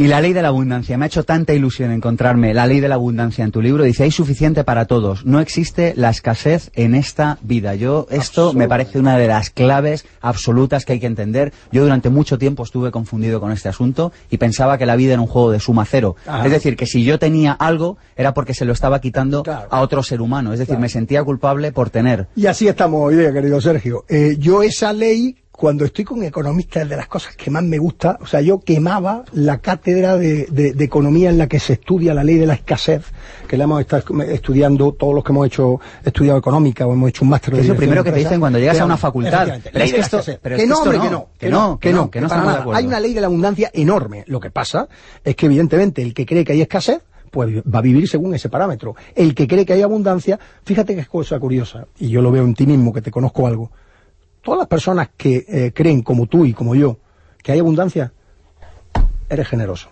[0.00, 0.96] Y la ley de la abundancia.
[0.96, 3.84] Me ha hecho tanta ilusión encontrarme la ley de la abundancia en tu libro.
[3.84, 5.26] Dice, hay suficiente para todos.
[5.26, 7.74] No existe la escasez en esta vida.
[7.74, 11.52] Yo, esto me parece una de las claves absolutas que hay que entender.
[11.70, 15.20] Yo durante mucho tiempo estuve confundido con este asunto y pensaba que la vida era
[15.20, 16.16] un juego de suma cero.
[16.26, 16.46] Ajá.
[16.46, 19.68] Es decir, que si yo tenía algo era porque se lo estaba quitando Claro.
[19.70, 20.54] a otro ser humano.
[20.54, 20.80] Es decir, Claro.
[20.80, 22.26] me sentía culpable por tener.
[22.36, 24.06] Y así estamos hoy día, querido Sergio.
[24.08, 27.76] Eh, yo esa ley, cuando estoy con economistas, es de las cosas que más me
[27.76, 31.74] gusta, o sea, yo quemaba la cátedra de, de- de economía en la que se
[31.74, 33.04] estudia la ley de la escasez,
[33.46, 37.24] que la hemos estado estudiando todos los que hemos hecho estudiado económica o hemos hecho
[37.26, 39.48] un máster de Es lo primero que te dicen cuando llegas a una facultad.
[39.70, 41.92] Pero es que esto- pero es que que no, esto hombre, no, que no, que
[41.92, 42.78] no, que no, que no acuerdo.
[42.78, 44.24] Hay una ley de la abundancia enorme.
[44.28, 44.88] Lo que pasa
[45.22, 48.48] es que evidentemente el que cree que hay escasez, pues va a vivir según ese
[48.48, 48.96] parámetro.
[49.14, 52.44] El que cree que hay abundancia, fíjate que es cosa curiosa, y yo lo veo
[52.44, 53.70] en ti mismo, que te conozco algo.
[54.42, 56.98] Todas las personas que eh, creen, como tú y como yo,
[57.42, 58.12] que hay abundancia,
[59.28, 59.88] eres generoso.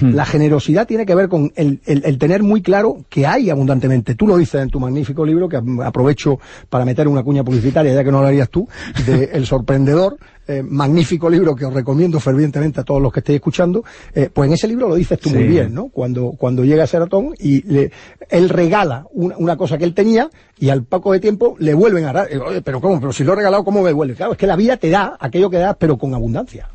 [0.00, 4.14] La generosidad tiene que ver con el, el- el tener muy claro que hay abundantemente.
[4.14, 8.02] Tú lo dices en tu magnífico libro, que aprovecho para meter una cuña publicitaria, ya
[8.02, 8.66] que no lo harías tú,
[9.06, 10.16] de El Sorprendedor,
[10.48, 13.84] eh, magnífico libro que os recomiendo fervientemente a todos los que estéis escuchando.
[14.14, 15.34] eh, pues en ese libro lo dices tú Sí.
[15.36, 15.88] muy bien, ¿no?
[15.88, 17.90] Cuando, cuando llega Seratón y le-
[18.30, 22.04] él regala una, una cosa que él tenía y al poco de tiempo le vuelven
[22.06, 22.28] a dar.
[22.30, 22.98] Eh, pero ¿cómo?
[23.00, 24.14] Pero si lo he regalado, ¿cómo me devuelve?
[24.14, 26.68] Claro, es que la vida te da aquello que das, pero con abundancia.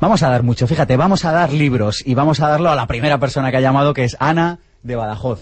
[0.00, 2.86] Vamos a dar mucho, fíjate, vamos a dar libros y vamos a darlo a la
[2.86, 5.40] primera persona que ha llamado, que es Ana de Badajoz.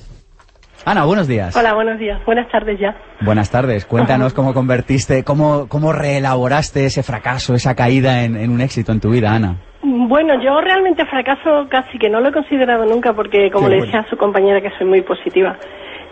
[0.85, 1.55] Ana, buenos días.
[1.57, 2.21] Hola, buenos días.
[2.25, 2.97] Buenas tardes ya.
[3.21, 3.85] Buenas tardes.
[3.87, 9.01] Cuéntanos cómo convertiste, cómo, cómo reelaboraste ese fracaso, esa caída en, en un éxito en
[9.01, 9.57] tu vida, Ana.
[9.83, 13.77] Bueno, yo realmente fracaso casi que no lo he considerado nunca porque, como Qué le
[13.79, 13.87] bueno.
[13.87, 15.57] decía a su compañera, que soy muy positiva.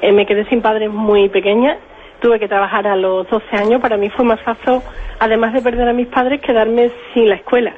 [0.01, 1.77] Eh, me quedé sin padre muy pequeña,
[2.21, 3.81] tuve que trabajar a los 12 años.
[3.81, 4.81] Para mí fue más fácil,
[5.19, 7.73] además de perder a mis padres, quedarme sin la escuela,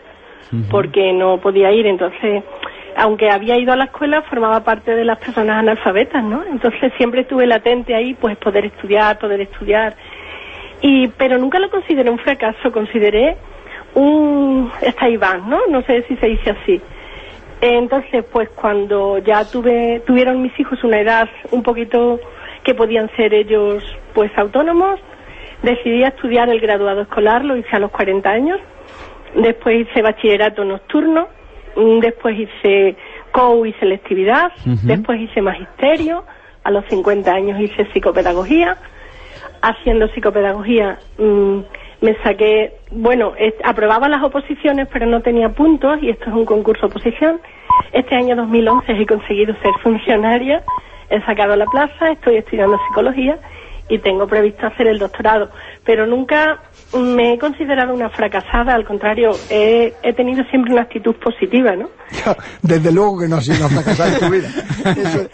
[0.71, 1.87] porque no podía ir.
[1.87, 2.45] Entonces,
[3.01, 6.45] aunque había ido a la escuela, formaba parte de las personas analfabetas, ¿no?
[6.45, 9.97] Entonces siempre estuve latente ahí, pues poder estudiar, poder estudiar.
[10.83, 13.39] Y, pero nunca lo consideré un fracaso, consideré
[13.95, 15.61] un estaibán, ¿no?
[15.71, 16.81] No sé si se dice así.
[17.63, 22.21] Entonces, pues cuando ya tuve, tuvieron mis hijos una edad un poquito
[22.65, 23.83] que podían ser ellos
[24.13, 25.01] pues autónomos,
[25.63, 28.61] decidí estudiar el graduado escolar, lo hice a los 40 años,
[29.35, 31.29] después hice bachillerato nocturno,
[32.01, 32.97] después hice
[33.33, 34.53] COU y selectividad,
[34.83, 36.25] después hice magisterio,
[36.65, 38.77] a los 50 años hice psicopedagogía,
[39.63, 41.61] haciendo psicopedagogía mm,
[42.01, 46.87] me saqué, bueno, aprobaba las oposiciones, pero no tenía puntos, y esto es un concurso
[46.87, 47.41] oposición.
[47.93, 50.63] Este año 2011 he conseguido ser funcionaria,
[51.11, 53.39] he sacado la plaza, estoy estudiando psicología
[53.91, 55.51] y tengo previsto hacer el doctorado,
[55.85, 56.61] pero nunca
[56.97, 61.89] me he considerado una fracasada, al contrario, he, tenido siempre una actitud positiva, ¿no?
[62.63, 64.49] Desde luego que no has sido una fracasada en tu vida.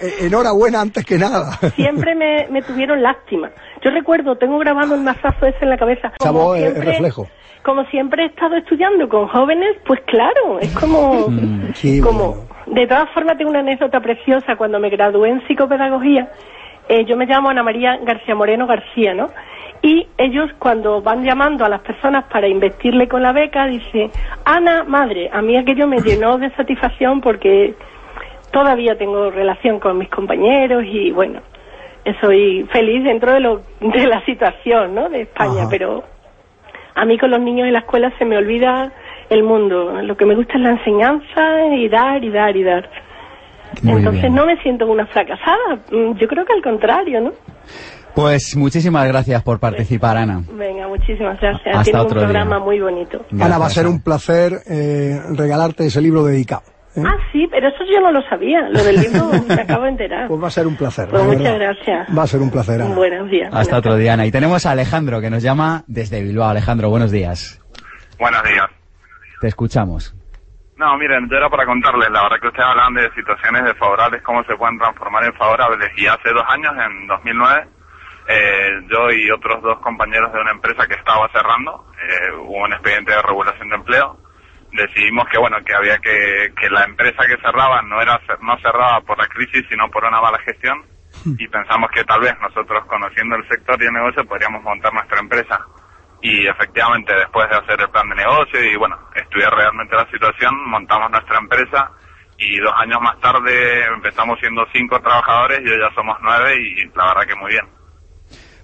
[0.01, 1.53] Eh, enhorabuena antes que nada.
[1.75, 3.51] Siempre me, tuvieron lástima.
[3.85, 6.13] Yo recuerdo, tengo grabado el mazazo ese en la cabeza.
[6.19, 7.29] Como siempre, reflejo.
[7.63, 11.29] Como siempre he estado estudiando con jóvenes, pues claro, es como...
[11.29, 14.57] Mm, como De todas formas, tengo una anécdota preciosa.
[14.57, 16.31] Cuando me gradué en psicopedagogía,
[16.89, 19.31] eh, yo me llamo Ana María García Moreno García, ¿no?
[19.83, 24.11] Y ellos cuando van llamando a las personas para investirle con la beca, dicen,
[24.45, 27.75] Ana, madre, a mí aquello me llenó de satisfacción porque
[28.51, 31.41] todavía tengo relación con mis compañeros y bueno,
[32.21, 35.09] soy feliz dentro de, lo, de la situación, ¿no?
[35.09, 36.05] De España, pero
[36.95, 38.93] a mí con los niños en la escuela se me olvida
[39.29, 40.01] el mundo.
[40.03, 42.89] Lo que me gusta es la enseñanza y dar y dar y dar.
[43.85, 47.33] Entonces no me siento una fracasada, mm, yo creo que al contrario, ¿no?
[48.17, 50.43] Pues muchísimas gracias por participar, Ana.
[50.51, 51.77] Venga, muchísimas gracias.
[51.77, 53.21] Hasta un programa muy bonito.
[53.39, 56.63] Ana, va a ser un placer eh, regalarte ese libro dedicado.
[56.97, 57.03] ¿eh?
[57.05, 58.71] Ah, sí, pero eso yo no lo sabía.
[58.71, 60.29] Lo del libro me acabo de enterar.
[60.29, 61.09] Pues va a ser un placer.
[61.11, 62.09] Pues muchas gracias.
[62.17, 62.81] Va a ser un placer.
[62.81, 62.95] Ana.
[62.95, 63.51] Buenos días.
[63.53, 64.25] Hasta otro día, Ana.
[64.25, 66.49] Y tenemos a Alejandro que nos llama desde Bilbao.
[66.49, 67.61] Alejandro, buenos días.
[68.19, 68.67] Buenos días.
[69.43, 70.15] Te escuchamos.
[70.77, 74.45] No, miren, yo era para contarles, la verdad que ustedes hablan de situaciones desfavorables, cómo
[74.45, 75.91] se pueden transformar en favorables.
[75.97, 77.69] Y hace dos años, en 2009,
[78.29, 82.73] eh, yo y otros dos compañeros de una empresa que estaba cerrando, eh, hubo un
[82.75, 84.19] expediente de regulación de empleo,
[84.73, 89.01] decidimos que bueno, que había que, que la empresa que cerraba no era no cerraba
[89.01, 90.85] por la crisis, sino por una mala gestión,
[91.25, 95.21] y pensamos que tal vez nosotros, conociendo el sector y el negocio, podríamos montar nuestra
[95.21, 95.65] empresa
[96.27, 100.53] y efectivamente después de hacer el plan de negocio y bueno, estudiar realmente la situación,
[100.69, 101.91] montamos nuestra empresa
[102.37, 106.85] y dos años más tarde empezamos siendo cinco trabajadores y hoy ya somos nueve y
[106.97, 107.65] la verdad que muy bien.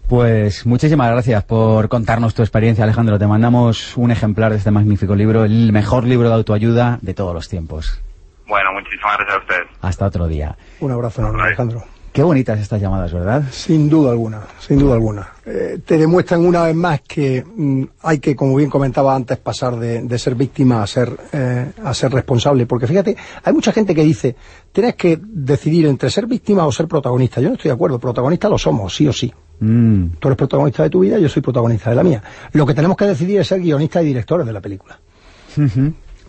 [0.08, 3.18] Pues muchísimas gracias por contarnos tu experiencia, Alejandro.
[3.18, 7.32] Te mandamos un ejemplar de este magnífico libro, el mejor libro de autoayuda de todos
[7.32, 8.02] los tiempos.
[8.46, 9.68] Bueno, muchísimas gracias a ustedes.
[9.80, 10.56] Hasta otro día.
[10.80, 11.84] Un abrazo enorme, Alejandro.
[12.12, 13.44] Qué bonitas estas llamadas, ¿verdad?
[13.50, 15.32] Sin duda alguna, sin duda alguna.
[15.46, 19.78] Eh, te demuestran una vez más que mm, hay que, como bien comentaba antes, pasar
[19.78, 22.66] de, ser víctima a ser, eh, a ser responsable.
[22.66, 24.36] Porque fíjate, hay mucha gente que dice,
[24.72, 27.40] tienes que decidir entre ser víctima o ser protagonista.
[27.40, 29.32] Yo no estoy de acuerdo, protagonista lo somos, sí o sí.
[29.60, 30.16] Mm.
[30.18, 32.22] Tú eres protagonista de tu vida, yo soy protagonista de la mía.
[32.52, 34.98] Lo que tenemos que decidir es ser guionistas y directores de la película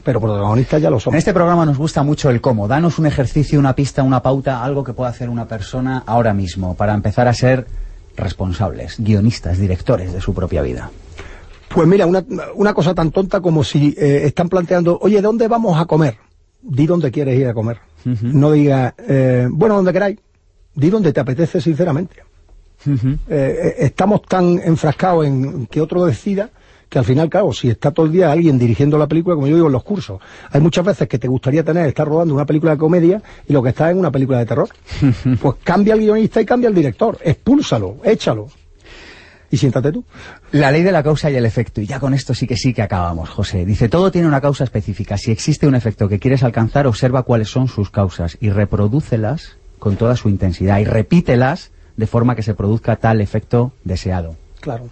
[0.03, 1.13] pero protagonistas ya lo son.
[1.13, 2.67] En este programa nos gusta mucho el cómo.
[2.67, 6.75] Danos un ejercicio, una pista, una pauta, algo que pueda hacer una persona ahora mismo
[6.75, 7.65] para empezar a ser
[8.15, 10.91] responsables, guionistas, directores de su propia vida.
[11.69, 15.79] Pues mira, una, una cosa tan tonta como si eh, están planteando, oye, ¿dónde vamos
[15.79, 16.17] a comer?
[16.61, 17.79] Di dónde quieres ir a comer.
[18.05, 20.19] No diga, eh, bueno, donde queráis.
[20.75, 22.15] Di dónde te apetece sinceramente.
[23.29, 26.49] Eh, estamos tan enfrascados en que otro decida
[26.93, 29.56] que al final, claro, si está todo el día alguien dirigiendo la película, como yo
[29.56, 32.73] digo en los cursos, hay muchas veces que te gustaría tener, estar rodando una película
[32.73, 34.69] de comedia y lo que está en una película de terror.
[35.41, 38.47] pues cambia el guionista y cambia el director, expúlsalo, échalo.
[39.49, 40.03] Y siéntate tú.
[40.51, 41.82] La ley de la causa y el efecto.
[41.82, 43.65] Y ya con esto sí que sí que acabamos, José.
[43.65, 45.17] Dice, todo tiene una causa específica.
[45.17, 49.95] Si existe un efecto que quieres alcanzar, observa cuáles son sus causas y reprodúcelas con
[49.95, 54.36] toda su intensidad y repítelas de forma que se produzca tal efecto deseado.
[54.60, 54.89] Claro.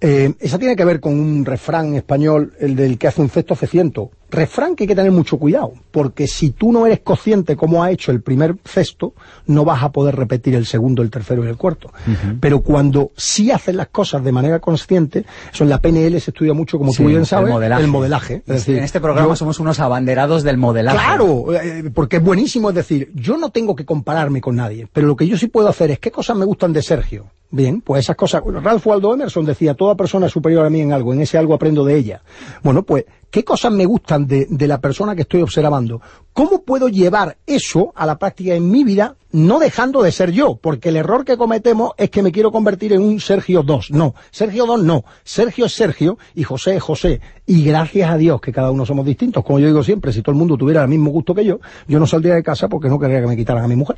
[0.00, 3.54] Eh, esa tiene que ver con un refrán español, el del que hace un cesto
[3.54, 4.10] hace ciento.
[4.30, 7.90] Refrán que hay que tener mucho cuidado, porque si tú no eres consciente cómo ha
[7.90, 9.14] hecho el primer cesto,
[9.46, 11.90] no vas a poder repetir el segundo, el tercero y el cuarto.
[12.38, 16.52] Pero cuando sí haces las cosas de manera consciente, eso en la PNL se estudia
[16.52, 18.42] mucho, como tú bien sabes, el modelaje.
[18.46, 20.98] en este programa somos unos abanderados del modelaje.
[20.98, 25.06] Claro, eh, porque es buenísimo, es decir, yo no tengo que compararme con nadie, pero
[25.06, 28.04] lo que yo sí puedo hacer es qué cosas me gustan de Sergio, Bien, pues
[28.04, 28.42] esas cosas.
[28.44, 31.54] Ralph Waldo Emerson decía, toda persona es superior a mí en algo, en ese algo
[31.54, 32.20] aprendo de ella.
[32.62, 36.02] Bueno, pues, ¿qué cosas me gustan de, de, la persona que estoy observando?
[36.34, 40.56] ¿Cómo puedo llevar eso a la práctica en mi vida, no dejando de ser yo?
[40.56, 43.78] Porque el error que cometemos es que me quiero convertir en un Sergio II.
[43.90, 45.04] No, Sergio II no.
[45.24, 47.22] Sergio es Sergio y José es José.
[47.46, 49.42] Y gracias a Dios que cada uno somos distintos.
[49.42, 51.98] Como yo digo siempre, si todo el mundo tuviera el mismo gusto que yo, yo
[51.98, 53.96] no saldría de casa porque no querría que me quitaran a mi mujer.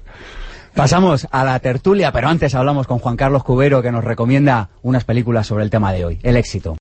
[0.74, 5.04] Pasamos a la tertulia, pero antes hablamos con Juan Carlos Cubero que nos recomienda unas
[5.04, 6.76] películas sobre el tema de hoy, el éxito.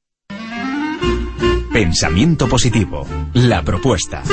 [1.74, 4.24] Pensamiento positivo, la propuesta.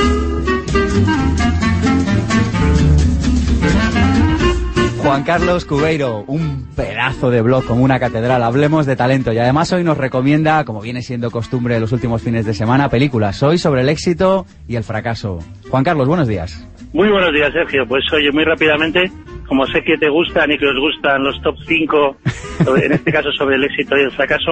[5.07, 8.43] Juan Carlos Cubeiro, un pedazo de blog como una catedral.
[8.43, 12.21] Hablemos de talento y además hoy nos recomienda, como viene siendo costumbre de los últimos
[12.21, 13.41] fines de semana, películas.
[13.41, 15.39] Hoy sobre el éxito y el fracaso.
[15.69, 16.67] Juan Carlos, buenos días.
[16.91, 17.87] Muy buenos días, Sergio.
[17.87, 19.09] Pues oye, muy rápidamente,
[19.47, 22.17] como sé que te gustan y que os gustan los top 5,
[22.83, 24.51] en este caso sobre el éxito y el fracaso,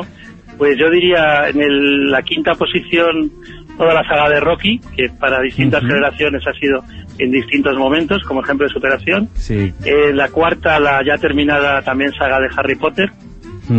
[0.57, 3.31] pues yo diría en el- la quinta posición
[3.77, 6.81] toda la saga de Rocky, que para distintas generaciones ha sido
[7.19, 9.27] en distintos momentos como ejemplo de superación.
[9.33, 9.73] Sí.
[9.83, 13.09] En la cuarta, la ya terminada también saga de Harry Potter.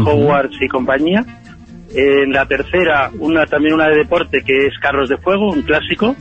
[0.05, 1.25] Hogwarts y compañía.
[1.95, 6.15] En la tercera, una también una de deporte que es Carros de Fuego, un clásico.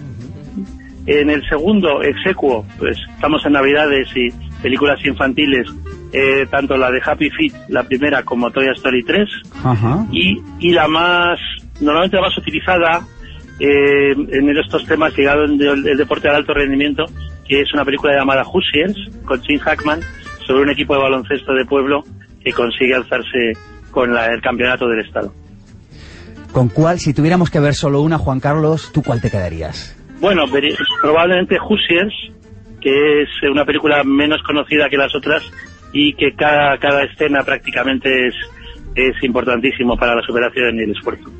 [1.07, 4.29] En el segundo, Exequo, pues estamos en Navidades y
[4.61, 5.67] películas infantiles,
[6.13, 9.27] eh, tanto la de Happy Feet, la primera, como Toy Story 3.
[9.63, 10.05] Ajá.
[10.11, 11.39] Y, y la más,
[11.81, 13.01] normalmente la más utilizada
[13.59, 17.05] eh, en estos temas llegado en el, el deporte de alto rendimiento,
[17.47, 19.99] que es una película llamada Hoosiers, con Jim Hackman,
[20.45, 22.03] sobre un equipo de baloncesto de pueblo
[22.43, 23.53] que consigue alzarse
[23.91, 25.33] con la- el campeonato del Estado.
[26.51, 29.95] ¿Con cuál, si tuviéramos que ver solo una, Juan Carlos, tú cuál te quedarías?
[30.21, 30.43] Bueno,
[31.01, 32.13] probablemente Hoosiers,
[32.85, 35.41] que es una película menos conocida que las otras
[35.91, 38.35] y que cada, cada escena prácticamente es,
[38.93, 41.31] es importantísimo para la superación y el esfuerzo.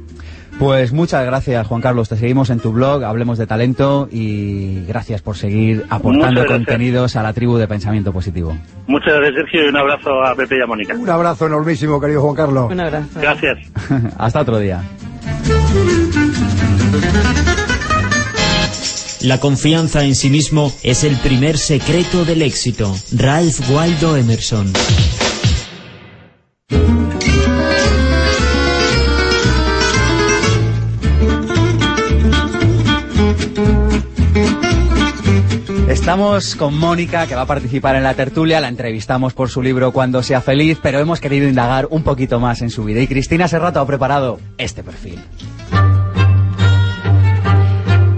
[0.58, 2.10] Pues muchas gracias, Juan Carlos.
[2.10, 7.22] Te seguimos en tu blog, Hablemos de Talento, y gracias por seguir aportando contenidos a
[7.22, 8.58] la tribu de Pensamiento Positivo.
[8.88, 10.96] Muchas gracias, Sergio, y un abrazo a Pepe y a Mónica.
[10.96, 12.72] Un abrazo enormísimo, querido Juan Carlos.
[12.72, 13.20] Un abrazo.
[13.20, 13.60] Gracias.
[14.18, 14.82] Hasta otro día.
[19.26, 22.96] La confianza en sí mismo es el primer secreto del éxito.
[23.12, 24.72] Ralph Waldo Emerson.
[35.90, 38.62] Estamos con Mónica, que va a participar en la tertulia.
[38.62, 42.62] La entrevistamos por su libro Cuando sea feliz, pero hemos querido indagar un poquito más
[42.62, 43.02] en su vida.
[43.02, 45.20] Y Cristina Serrato ha preparado este perfil.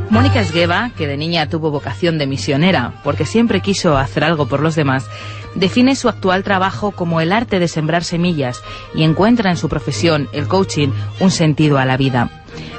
[0.10, 4.62] Mónica Esgueva, que de niña tuvo vocación de misionera, porque siempre quiso hacer algo por
[4.62, 5.06] los demás,
[5.54, 8.62] define su actual trabajo como el arte de sembrar semillas
[8.96, 10.90] y encuentra en su profesión, el coaching,
[11.20, 12.30] un sentido a la vida.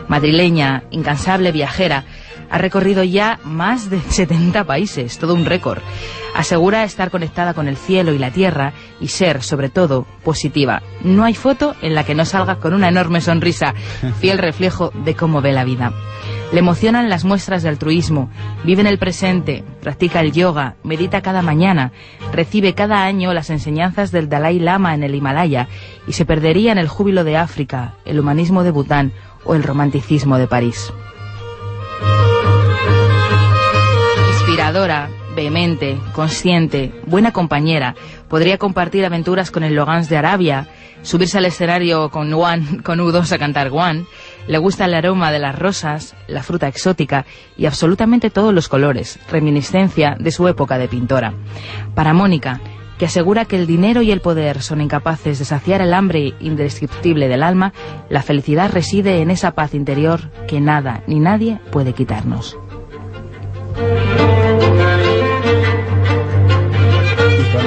[0.09, 2.05] Madrileña, incansable viajera,
[2.51, 5.81] ha recorrido ya más de 70 países, todo un récord.
[6.35, 10.83] Asegura estar conectada con el cielo y la tierra y ser, sobre todo, positiva.
[11.03, 13.75] No hay foto en la que no salga con una enorme sonrisa,
[14.21, 15.93] fiel reflejo de cómo ve la vida.
[16.53, 18.31] Le emocionan las muestras de altruismo,
[18.65, 21.93] vive en el presente, practica el yoga, medita cada mañana,
[22.33, 25.69] recibe cada año las enseñanzas del Dalai Lama en el Himalaya
[26.07, 29.13] y se perdería en el júbilo de África, el humanismo de Bután
[29.45, 30.91] o el romanticismo de París.
[34.59, 37.95] Inspiradora, vehemente, consciente, buena compañera,
[38.27, 40.67] podría compartir aventuras con el Logans de Arabia,
[41.03, 44.07] subirse al escenario con, One, con U2 a cantar One,
[44.49, 47.25] le gusta el aroma de las rosas, la fruta exótica
[47.57, 51.35] y absolutamente todos los colores, reminiscencia de su época de pintora.
[51.95, 52.61] Para Mónica,
[52.99, 57.29] que asegura que el dinero y el poder son incapaces de saciar el hambre indescriptible
[57.29, 57.73] del alma,
[58.09, 62.59] la felicidad reside en esa paz interior que nada ni nadie puede quitarnos.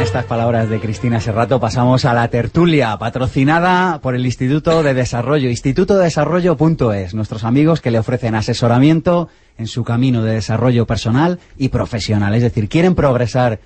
[0.01, 5.47] Estas palabras de Cristina Serrato pasamos a la tertulia, patrocinada por el Instituto de Desarrollo,
[5.49, 12.33] institutodesarrollo.es, nuestros amigos que le ofrecen asesoramiento en su camino de desarrollo personal y profesional.
[12.33, 13.59] Es decir, quieren progresar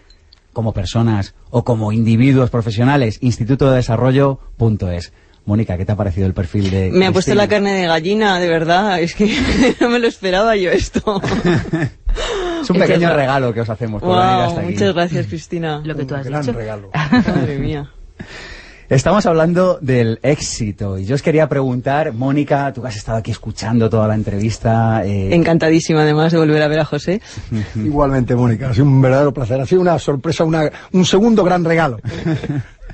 [0.52, 5.14] como personas o como individuos profesionales, institutodesarrollo.es.
[5.46, 8.40] Mónica, ¿qué te ha parecido el perfil de Me ha puesto la carne de gallina,
[8.40, 9.00] de verdad.
[9.00, 9.38] Es que
[9.80, 11.22] no me lo esperaba yo esto.
[12.66, 14.72] Es un pequeño regalo que os hacemos por Wow, venir hasta aquí.
[14.74, 15.82] muchas gracias, Cristina.
[15.84, 16.54] Lo que tú has Gran dicho.
[16.58, 16.90] regalo.
[17.28, 17.90] Madre mía.
[18.88, 23.32] Estamos hablando del éxito y yo os quería preguntar, Mónica, tú que has estado aquí
[23.32, 25.02] escuchando toda la entrevista.
[25.04, 27.20] eh, Encantadísima, además, de volver a ver a José.
[27.76, 29.60] Igualmente, Mónica, ha sido un verdadero placer.
[29.60, 32.00] Ha sido una sorpresa, una, un segundo gran regalo.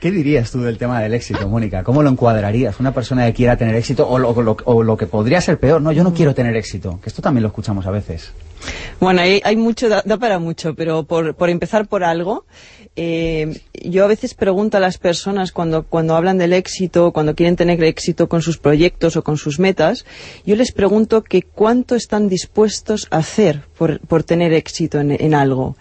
[0.00, 1.82] ¿Qué dirías tú del tema del éxito, Mónica?
[1.84, 2.80] ¿Cómo lo encuadrarías?
[2.80, 5.80] ¿Una persona que quiera tener éxito o lo, o lo- que podría ser peor?
[5.80, 8.32] No, yo no quiero tener éxito, que esto también lo escuchamos a veces.
[9.00, 12.44] Bueno, hay, hay mucho, da, da para mucho, pero por empezar por algo,
[12.94, 17.56] eh, yo a veces pregunto a las personas cuando, cuando hablan del éxito, cuando quieren
[17.56, 20.04] tener éxito con sus proyectos o con sus metas,
[20.44, 25.34] yo les pregunto que cuánto están dispuestos a hacer por, por tener éxito en, en
[25.34, 25.76] algo,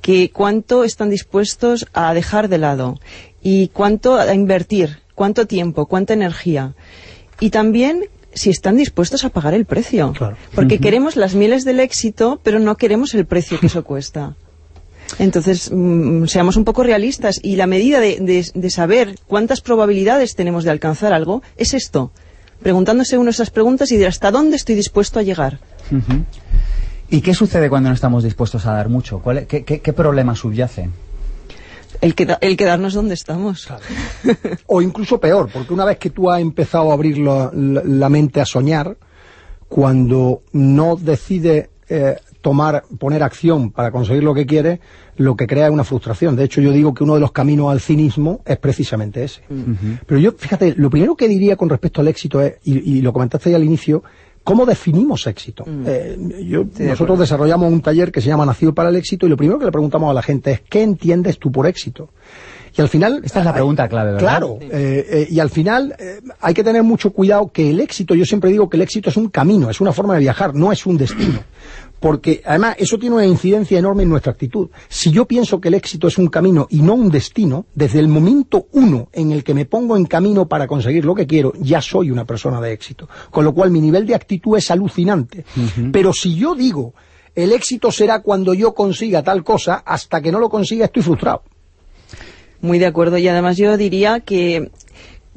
[0.00, 3.00] que cuánto están dispuestos a dejar de lado
[3.42, 6.74] y cuánto a invertir, cuánto tiempo, cuánta energía.
[7.40, 10.12] Y también si están dispuestos a pagar el precio.
[10.16, 10.36] Claro.
[10.54, 14.36] Porque queremos las mieles del éxito, pero no queremos el precio que eso cuesta.
[15.18, 20.34] Entonces, mm, seamos un poco realistas y la medida de, de- de saber cuántas probabilidades
[20.34, 22.12] tenemos de alcanzar algo es esto.
[22.62, 25.58] Preguntándose uno esas preguntas y de hasta dónde estoy dispuesto a llegar.
[27.10, 29.18] ¿Y qué sucede cuando no estamos dispuestos a dar mucho?
[29.18, 30.88] ¿Cuál es- qué, qué- qué problema subyace?
[32.00, 33.68] El, queda- el quedarnos donde estamos.
[34.66, 38.08] O incluso peor, porque una vez que tú has empezado a abrir la, la- la
[38.08, 38.96] mente a soñar,
[39.68, 44.80] cuando no decides eh, tomar, poner acción para conseguir lo que quieres,
[45.16, 46.36] lo que crea es una frustración.
[46.36, 49.40] De hecho, yo digo que uno de los caminos al cinismo es precisamente ese.
[50.06, 53.12] Pero yo, fíjate, lo primero que diría con respecto al éxito es, y, y lo
[53.14, 54.02] comentaste ya al inicio,
[54.44, 55.64] ¿cómo definimos éxito?
[55.86, 59.36] Eh, yo- nosotros desarrollamos un taller que se llama Nacido para el éxito y lo
[59.36, 62.10] primero que le preguntamos a la gente es, ¿qué entiendes tú por éxito?
[62.76, 63.20] Y al final...
[63.22, 64.20] Esta es la pregunta clave, ¿verdad?
[64.26, 65.94] Claro, eh, eh, y al final
[66.40, 69.16] hay que tener mucho cuidado que el éxito, yo siempre digo que el éxito es
[69.18, 71.40] un camino, es una forma de viajar, no es un destino.
[72.02, 74.68] Porque además eso tiene una incidencia enorme en nuestra actitud.
[74.88, 78.08] Si yo pienso que el éxito es un camino y no un destino, desde el
[78.08, 81.80] momento uno en el que me pongo en camino para conseguir lo que quiero, ya
[81.80, 83.08] soy una persona de éxito.
[83.30, 85.44] Con lo cual mi nivel de actitud es alucinante.
[85.92, 86.92] Pero si yo digo,
[87.36, 91.44] el éxito será cuando yo consiga tal cosa, hasta que no lo consiga estoy frustrado.
[92.60, 93.16] Muy de acuerdo.
[93.16, 94.72] Y además yo diría que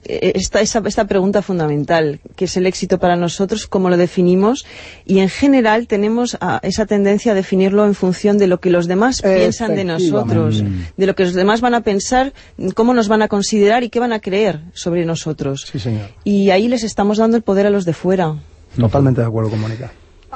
[0.08, 4.66] esta, esa- esta pregunta fundamental, que es el éxito para nosotros, cómo lo definimos,
[5.06, 9.22] y en general tenemos esa tendencia a definirlo en función de lo que los demás
[9.22, 10.64] piensan de nosotros,
[10.98, 12.34] de lo que los demás van a pensar,
[12.76, 15.66] cómo nos van a considerar y qué van a creer sobre nosotros.
[15.72, 16.10] Sí, señor.
[16.24, 18.36] Y ahí les estamos dando el poder a los de fuera.
[18.78, 19.92] Totalmente de acuerdo con Mónica.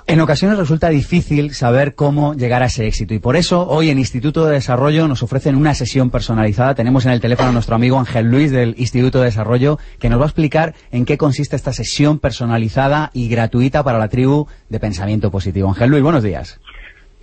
[0.10, 4.00] En ocasiones resulta difícil saber cómo llegar a ese éxito y por eso hoy en
[4.00, 6.74] Instituto de Desarrollo nos ofrecen una sesión personalizada.
[6.74, 10.20] Tenemos en el teléfono a nuestro amigo Ángel Luis del Instituto de Desarrollo que nos
[10.20, 14.80] va a explicar en qué consiste esta sesión personalizada y gratuita para la tribu de
[14.80, 15.70] pensamiento positivo.
[15.70, 16.60] Ángel Luis, buenos días.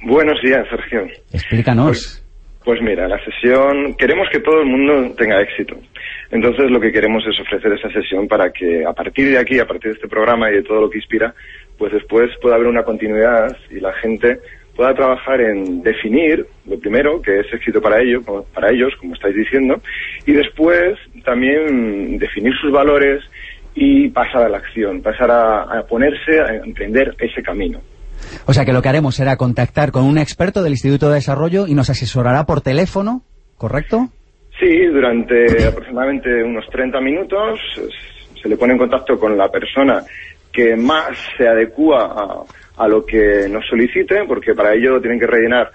[0.02, 1.08] Buenos días, Sergio.
[1.32, 2.22] Explícanos.
[2.64, 5.76] Pues mira, la sesión, queremos que todo el mundo tenga éxito.
[6.30, 9.66] Entonces lo que queremos es ofrecer esa sesión para que a partir de aquí, a
[9.66, 11.34] partir de este programa y de todo lo que inspira,
[11.78, 14.38] pues después pueda haber una continuidad y la gente
[14.74, 19.14] pueda trabajar en definir, lo primero, que es éxito para ellos, como- para ellos, como
[19.14, 19.80] estáis diciendo,
[20.26, 23.22] y después también definir sus valores
[23.74, 27.80] y pasar a la acción, pasar a, a ponerse a emprender ese camino.
[28.46, 31.66] O sea que lo que haremos será contactar con un experto del Instituto de Desarrollo
[31.66, 33.22] y nos asesorará por teléfono,
[33.56, 34.08] ¿correcto?
[34.58, 37.60] Sí, durante aproximadamente unos 30 minutos
[38.42, 40.02] se le pone en contacto con la persona
[40.56, 42.46] que más se adecua
[42.78, 45.70] a, lo que nos solicite, porque para ello tienen que rellenar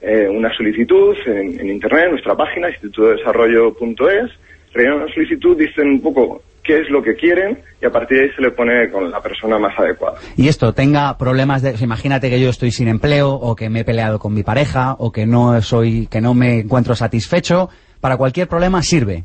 [0.00, 4.30] eh, una solicitud en, internet, en nuestra página, institutodesarrollo.es,
[4.72, 8.24] rellenan una solicitud, dicen un poco qué es lo que quieren y a partir de
[8.24, 10.18] ahí se le pone con la persona más adecuada.
[10.36, 13.84] y esto tenga problemas de imagínate que yo estoy sin empleo o que me he
[13.84, 17.68] peleado con mi pareja o que no soy que no me encuentro satisfecho
[18.00, 19.24] para cualquier problema sirve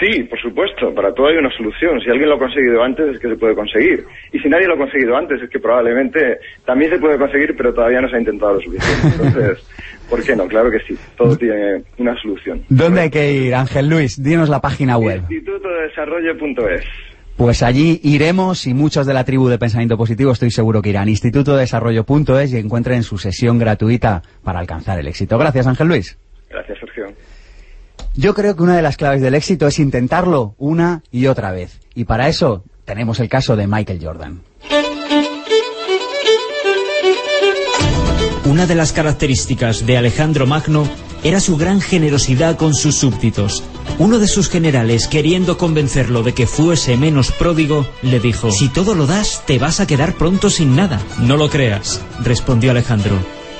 [0.00, 2.00] Sí, por supuesto, para todo hay una solución.
[2.00, 4.04] Si alguien lo ha conseguido antes es que se puede conseguir.
[4.32, 7.74] Y si nadie lo ha conseguido antes es que probablemente también se puede conseguir, pero
[7.74, 9.08] todavía no se ha intentado lo suficiente.
[9.12, 9.58] Entonces,
[10.10, 10.48] ¿por qué no?
[10.48, 12.62] Claro que sí, todo tiene una solución.
[12.70, 14.22] ¿dónde hay que ir Ángel Luis?
[14.22, 16.84] dinos la página web Institutodesarrollo.es.
[17.36, 21.08] pues allí iremos y muchos de la tribu de pensamiento positivo estoy seguro que irán
[21.10, 26.18] institutodesarrollo.es y encuentren su sesión gratuita para alcanzar el éxito gracias Ángel Luis
[26.50, 26.78] Gracias.
[28.16, 31.80] Yo creo que una de las claves del éxito es intentarlo una y otra vez.
[31.94, 34.40] Y para eso tenemos el caso de Michael Jordan.
[38.46, 40.88] Una de las características de Alejandro Magno
[41.22, 43.62] era su gran generosidad con sus súbditos.
[43.98, 48.94] Uno de sus generales, queriendo convencerlo de que fuese menos pródigo, le dijo, Si todo
[48.94, 51.00] lo das, te vas a quedar pronto sin nada.
[51.20, 53.18] No lo creas, respondió Alejandro.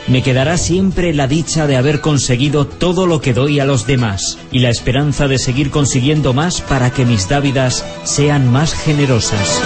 [0.09, 4.39] Me quedará siempre la dicha de haber conseguido todo lo que doy a los demás
[4.51, 9.63] y la esperanza de seguir consiguiendo más para que mis dávidas sean más generosas.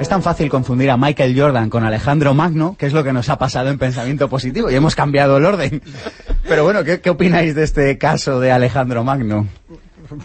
[0.00, 3.28] Es tan fácil confundir a Michael Jordan con Alejandro Magno, que es lo que nos
[3.28, 5.80] ha pasado en Pensamiento Positivo, y hemos cambiado el orden.
[6.48, 9.46] Pero bueno, ¿qué, qué opináis de este caso de Alejandro Magno?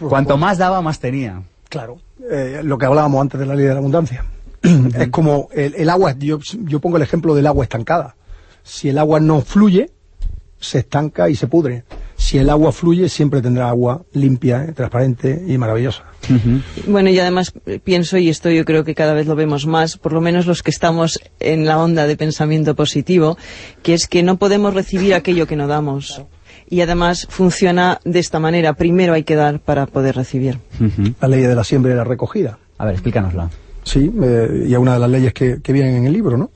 [0.01, 1.43] Cuanto más daba, más tenía.
[1.69, 1.99] Claro,
[2.29, 4.25] eh, lo que hablábamos antes de la ley de la abundancia.
[4.61, 8.15] es como el, el agua, yo, yo pongo el ejemplo del agua estancada.
[8.69, 9.89] Si el agua no fluye,
[10.59, 11.85] se estanca y se pudre.
[12.17, 16.03] Si el agua fluye, siempre tendrá agua limpia, eh, transparente y maravillosa.
[16.85, 19.97] Bueno, y además eh, pienso, y esto yo creo que cada vez lo vemos más,
[19.97, 23.37] por lo menos los que estamos en la onda de pensamiento positivo,
[23.81, 26.21] que es que no podemos recibir aquello que no damos.
[26.69, 28.73] Y además funciona de esta manera.
[28.73, 30.59] Primero hay que dar para poder recibir.
[31.19, 32.59] La ley de la siembra y la recogida.
[32.77, 33.49] A ver, explícanosla.
[33.83, 36.51] Sí, eh, y es una de las leyes que, que vienen en el libro, ¿no?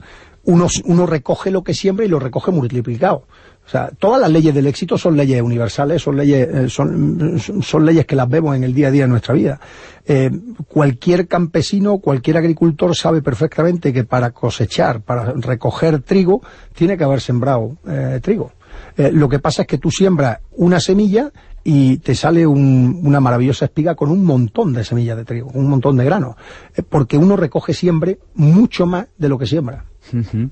[0.46, 3.26] Uno, uno recoge lo que siembra y lo recoge multiplicado.
[3.66, 7.86] O sea, todas las leyes del éxito son leyes universales, son leyes, eh, son, son
[7.86, 9.60] leyes que las vemos en el día a día de nuestra vida.
[10.06, 10.30] Eh,
[10.68, 16.42] cualquier campesino, cualquier agricultor sabe perfectamente que para cosechar, para recoger trigo,
[16.76, 18.52] tiene que haber sembrado eh, trigo.
[18.96, 21.32] Lo que pasa es que tú siembras una semilla
[21.64, 25.68] y te sale un- una maravillosa espiga con un montón de semillas de trigo, un
[25.70, 26.36] montón de granos.
[26.76, 29.86] Eh, porque uno recoge siempre mucho más de lo que siembra.
[30.12, 30.50] Ujú.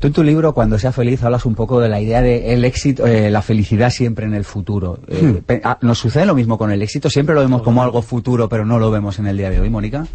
[0.00, 2.64] Tú en tu libro, Cuando sea feliz, hablas un poco de la idea de el
[2.64, 4.98] éxito, eh, la felicidad siempre en el futuro.
[5.06, 5.52] Eh, Hmm.
[5.62, 7.08] ah, ¿Nos sucede lo mismo con el éxito?
[7.08, 9.70] ¿Siempre lo vemos como algo futuro, pero no lo vemos en el día de hoy,
[9.70, 10.06] Mónica?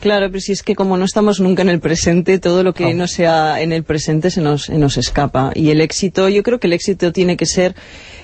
[0.00, 2.94] Claro, pero si es que como no estamos nunca en el presente, todo lo que
[2.94, 5.50] no sea en el presente se nos, se nos escapa.
[5.54, 7.74] Y el éxito, yo creo que el éxito tiene que ser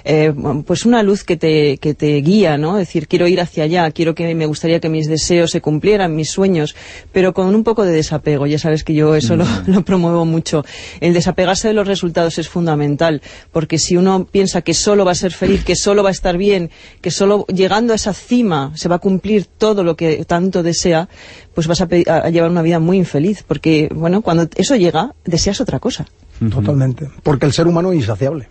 [0.05, 0.33] eh,
[0.67, 2.79] pues una luz que te, que te guía, ¿no?
[2.79, 6.15] Es decir, quiero ir hacia allá, quiero que me gustaría que mis deseos se cumplieran,
[6.15, 6.77] mis sueños,
[7.11, 8.47] pero con un poco de desapego.
[8.47, 10.65] Ya sabes que yo eso lo, lo promuevo mucho.
[11.01, 13.21] El desapegarse de los resultados es fundamental,
[13.51, 16.37] porque si uno piensa que solo va a ser feliz, que solo va a estar
[16.37, 16.71] bien,
[17.01, 21.09] que solo llegando a esa cima se va a cumplir todo lo que tanto desea,
[21.55, 25.79] pues vas a, llevar una vida muy infeliz, porque, bueno, cuando eso llega, deseas otra
[25.79, 26.07] cosa.
[26.51, 27.09] Totalmente.
[27.23, 28.49] Porque el ser humano es insaciable.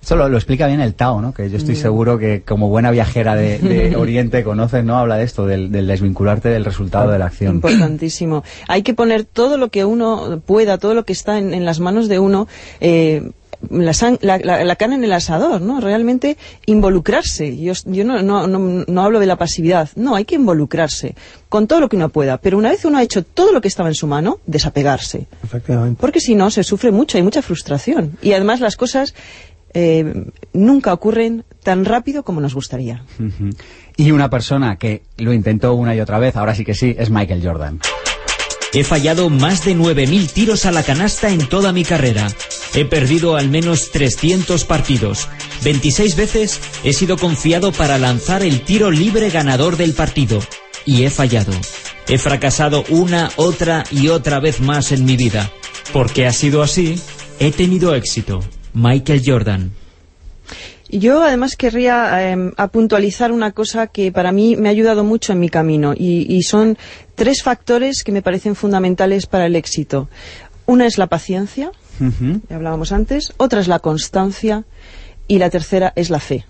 [0.00, 1.32] Esto lo, lo explica bien el Tao, ¿no?
[1.32, 1.78] Que yo estoy Mm.
[1.78, 4.96] seguro que como buena viajera de, de Oriente conoces, ¿no?
[4.98, 7.54] Habla de esto, del, del desvincularte del resultado de la acción.
[7.54, 8.42] Importantísimo.
[8.66, 11.78] Hay que poner todo lo que uno pueda, todo lo que está en, en las
[11.78, 12.48] manos de uno,
[12.80, 13.30] eh,
[13.70, 15.80] la, san- la, la- la carne en el asador, ¿no?
[15.80, 16.36] Realmente
[16.66, 17.56] involucrarse.
[17.56, 19.88] Yo, yo no, no, no, no hablo de la pasividad.
[19.96, 21.14] No, hay que involucrarse
[21.48, 22.38] con todo lo que uno pueda.
[22.38, 25.26] Pero una vez uno ha hecho todo lo que estaba en su mano, desapegarse.
[25.44, 25.98] Efectivamente.
[26.00, 28.16] Porque si no, se sufre mucho, hay mucha frustración.
[28.22, 29.14] Y además las cosas
[29.74, 33.04] eh, nunca ocurren tan rápido como nos gustaría.
[33.96, 37.10] Y una persona que lo intentó una y otra vez, ahora sí que sí, es
[37.10, 37.80] Michael Jordan.
[38.74, 42.28] He fallado más de 9.000 tiros a la canasta en toda mi carrera.
[42.74, 45.28] He perdido al menos 300 partidos.
[45.62, 50.40] 26 veces he sido confiado para lanzar el tiro libre ganador del partido.
[50.86, 51.52] Y he fallado.
[52.08, 55.52] He fracasado una, otra y otra vez más en mi vida.
[55.92, 56.98] Porque ha sido así,
[57.38, 58.40] he tenido éxito.
[58.72, 59.81] Michael Jordan.
[60.92, 65.32] Yo además querría eh, a puntualizar una cosa que para mí me ha ayudado mucho
[65.32, 66.76] en mi camino y, y son
[67.14, 70.08] tres factores que me parecen fundamentales para el éxito.
[70.66, 71.72] Una es la paciencia,
[72.48, 74.64] ya hablábamos antes, otra es la constancia
[75.28, 76.44] y la tercera es la fe.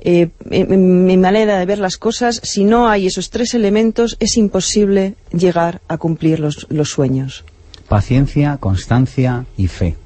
[0.00, 4.16] Eh, en- en mi manera de ver las cosas, si no hay esos tres elementos,
[4.18, 7.44] es imposible llegar a cumplir los, los sueños.
[7.88, 9.96] Paciencia, constancia y fe.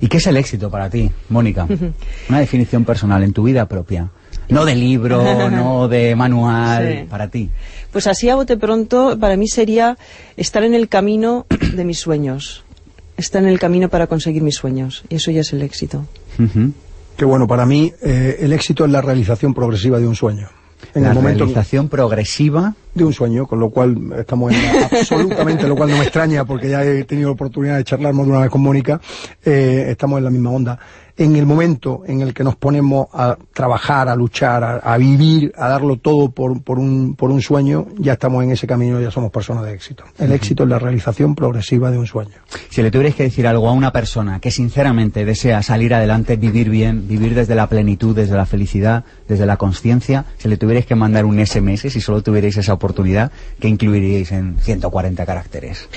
[0.00, 1.66] ¿Y qué es el éxito para ti, Mónica?
[2.28, 4.08] Una definición personal en tu vida propia.
[4.48, 7.06] No de libro, no de manual, Sí.
[7.10, 7.50] para ti.
[7.90, 9.96] Pues así a bote pronto, para mí sería
[10.36, 12.62] estar en el camino de mis sueños.
[13.16, 15.02] Estar en el camino para conseguir mis sueños.
[15.08, 16.04] Y eso ya es el éxito.
[17.16, 20.48] Que bueno, para mí eh, el éxito es la realización progresiva de un sueño.
[20.96, 24.58] En la el momento realización progresiva de un sueño, con lo cual estamos en
[24.90, 28.24] absolutamente, lo cual no me extraña porque ya he tenido la oportunidad de charlar más
[28.24, 28.98] de una vez con Mónica,
[29.44, 30.78] eh, estamos en la misma onda.
[31.18, 35.52] En el momento en el que nos ponemos a trabajar, a luchar, a, a vivir,
[35.56, 39.10] a darlo todo por, por, un, por un sueño, ya estamos en ese camino, ya
[39.10, 40.04] somos personas de éxito.
[40.18, 42.34] El éxito es la realización progresiva de un sueño.
[42.68, 46.68] Si le tuvierais que decir algo a una persona que sinceramente desea salir adelante, vivir
[46.68, 50.94] bien, vivir desde la plenitud, desde la felicidad, desde la conciencia, si le tuvierais que
[50.94, 55.88] mandar un SMS, si solo tuvierais esa oportunidad, ¿qué incluiríais en 140 caracteres?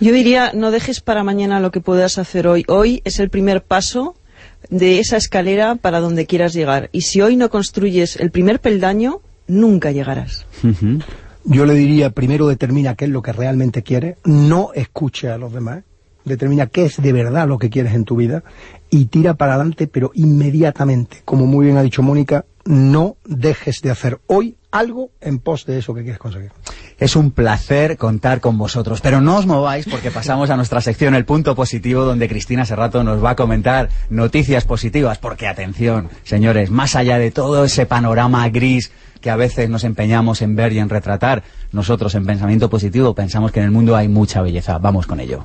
[0.00, 2.64] Yo diría, no dejes para mañana lo que puedas hacer hoy.
[2.66, 4.16] Hoy es el primer paso
[4.72, 6.88] de esa escalera para donde quieras llegar.
[6.92, 10.46] Y si hoy no construyes el primer peldaño, nunca llegarás.
[11.44, 15.52] Yo le diría, primero determina qué es lo que realmente quieres, no escuche a los
[15.52, 15.84] demás,
[16.24, 18.44] determina qué es de verdad lo que quieres en tu vida
[18.88, 21.20] y tira para adelante, pero inmediatamente.
[21.26, 25.78] Como muy bien ha dicho Mónica, no dejes de hacer hoy algo en pos de
[25.78, 26.52] eso que quieres conseguir.
[27.02, 31.16] Es un placer contar con vosotros, pero no os mováis porque pasamos a nuestra sección
[31.16, 36.70] El Punto Positivo, donde Cristina Serrato nos va a comentar noticias positivas, porque atención, señores,
[36.70, 40.78] más allá de todo ese panorama gris que a veces nos empeñamos en ver y
[40.78, 41.42] en retratar,
[41.72, 44.78] nosotros en Pensamiento Positivo pensamos que en el mundo hay mucha belleza.
[44.78, 45.42] Vamos con ello.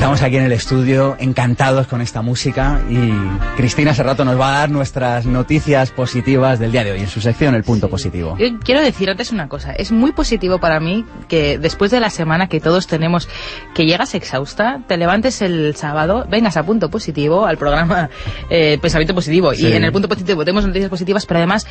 [0.00, 3.12] Estamos aquí en el estudio encantados con esta música y
[3.58, 7.20] Cristina Serrato nos va a dar nuestras noticias positivas del día de hoy en su
[7.20, 8.34] sección El Punto Positivo.
[8.38, 9.72] Yo quiero decir antes una cosa.
[9.72, 13.28] Es muy positivo para mí que después de la semana que todos tenemos,
[13.74, 18.08] que llegas exhausta, te levantes el sábado, vengas a punto positivo, al programa
[18.48, 19.52] eh, Pensamiento Positivo.
[19.52, 19.66] Sí.
[19.66, 21.66] Y en el punto positivo tenemos noticias positivas, pero además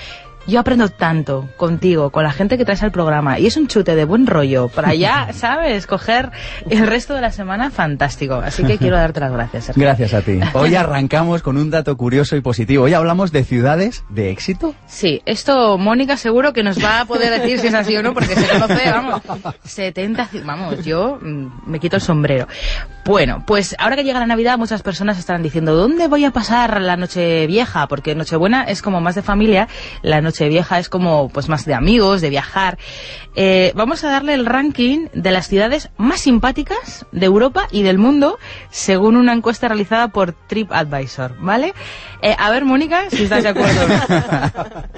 [0.49, 3.95] yo aprendo tanto contigo, con la gente que traes al programa, y es un chute
[3.95, 5.87] de buen rollo para ya, ¿sabes?
[5.87, 6.31] Coger
[6.69, 8.35] el resto de la semana fantástico.
[8.35, 9.65] Así que quiero darte las gracias.
[9.65, 9.81] Sergio.
[9.83, 10.39] Gracias a ti.
[10.53, 12.85] Hoy arrancamos con un dato curioso y positivo.
[12.85, 14.75] Hoy hablamos de ciudades de éxito.
[14.87, 18.13] Sí, esto Mónica seguro que nos va a poder decir si es así o no,
[18.13, 19.21] porque se conoce, vamos,
[19.63, 22.47] 70, ci- vamos, yo mm, me quito el sombrero.
[23.05, 26.79] Bueno, pues ahora que llega la Navidad, muchas personas estarán diciendo, ¿dónde voy a pasar
[26.81, 27.87] la noche vieja?
[27.87, 29.67] Porque Nochebuena es como más de familia,
[30.03, 32.77] la noche vieja es como pues más de amigos, de viajar.
[33.35, 37.97] Eh, vamos a darle el ranking de las ciudades más simpáticas de Europa y del
[37.97, 41.73] mundo, según una encuesta realizada por TripAdvisor, ¿vale?
[42.21, 43.81] Eh, a ver, Mónica, si estás de acuerdo.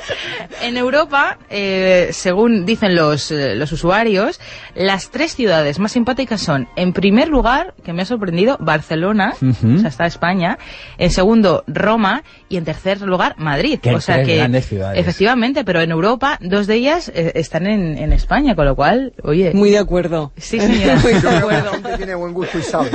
[0.61, 4.39] En Europa, eh, según dicen los, eh, los usuarios,
[4.75, 9.79] las tres ciudades más simpáticas son, en primer lugar, que me ha sorprendido, Barcelona, o
[9.79, 10.57] sea, está España,
[10.97, 13.79] en segundo, Roma, y en tercer lugar, Madrid.
[13.81, 14.99] Qué o sea tres que, grandes ciudades.
[14.99, 19.13] efectivamente, pero en Europa, dos de ellas eh, están en, en España, con lo cual,
[19.23, 19.53] oye...
[19.53, 20.33] Muy de acuerdo.
[20.37, 20.95] Sí, señora.
[21.03, 21.71] Muy de acuerdo.
[21.97, 22.89] tiene buen gusto y sabe.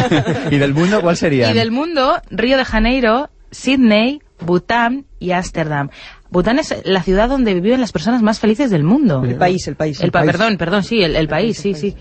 [0.50, 1.50] ¿Y del mundo cuál sería?
[1.50, 5.90] Y del mundo, Río de Janeiro, Sydney, Bután y Ámsterdam.
[6.30, 9.24] Bután es la ciudad donde viven las personas más felices del mundo.
[9.24, 10.00] El país, el país.
[10.00, 11.96] El pa- Perdón, perdón, sí, el, el país, sí, sí.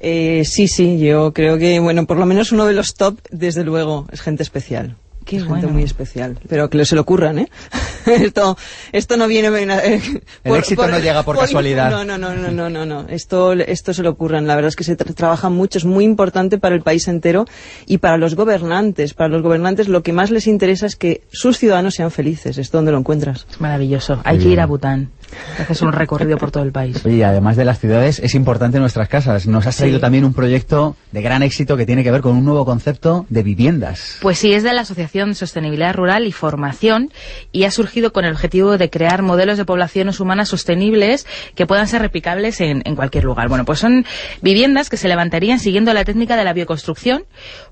[0.00, 3.62] Eh, sí, sí, yo creo que, bueno, por lo menos uno de los top, desde
[3.64, 4.96] luego, es gente especial.
[5.30, 5.60] Qué Es bueno.
[5.60, 6.36] gente muy especial.
[6.48, 7.48] Pero que se lo ocurran, ¿eh?
[8.06, 8.58] esto,
[8.90, 9.48] esto no viene...
[9.56, 10.00] eh,
[10.44, 11.88] El éxito no llega por casualidad.
[11.88, 13.06] No, no, no, no, no, no, no.
[13.08, 14.48] Esto, esto se lo ocurran.
[14.48, 17.44] La verdad es que se tra- trabaja mucho, es muy importante para el país entero
[17.86, 19.14] y para los gobernantes.
[19.14, 22.58] Para los gobernantes lo que más les interesa es que sus ciudadanos sean felices.
[22.58, 23.46] ¿Esto donde lo encuentras?
[23.48, 24.20] Es maravilloso.
[24.24, 25.10] Hay que ir a Bután.
[25.58, 27.00] Haces un recorrido por todo el país.
[27.06, 29.46] Y además de las ciudades, es importante nuestras casas.
[29.46, 30.00] Nos has traído Sí.
[30.00, 33.42] también un proyecto de gran éxito que tiene que ver con un nuevo concepto de
[33.42, 34.18] viviendas.
[34.22, 37.10] Pues sí, es de la Asociación Sostenibilidad Rural y Formación
[37.52, 41.88] y ha surgido con el objetivo de crear modelos de poblaciones humanas sostenibles que puedan
[41.88, 43.48] ser replicables en, en cualquier lugar.
[43.48, 44.04] Bueno, pues son
[44.42, 47.24] viviendas que se levantarían siguiendo la técnica de la bioconstrucción,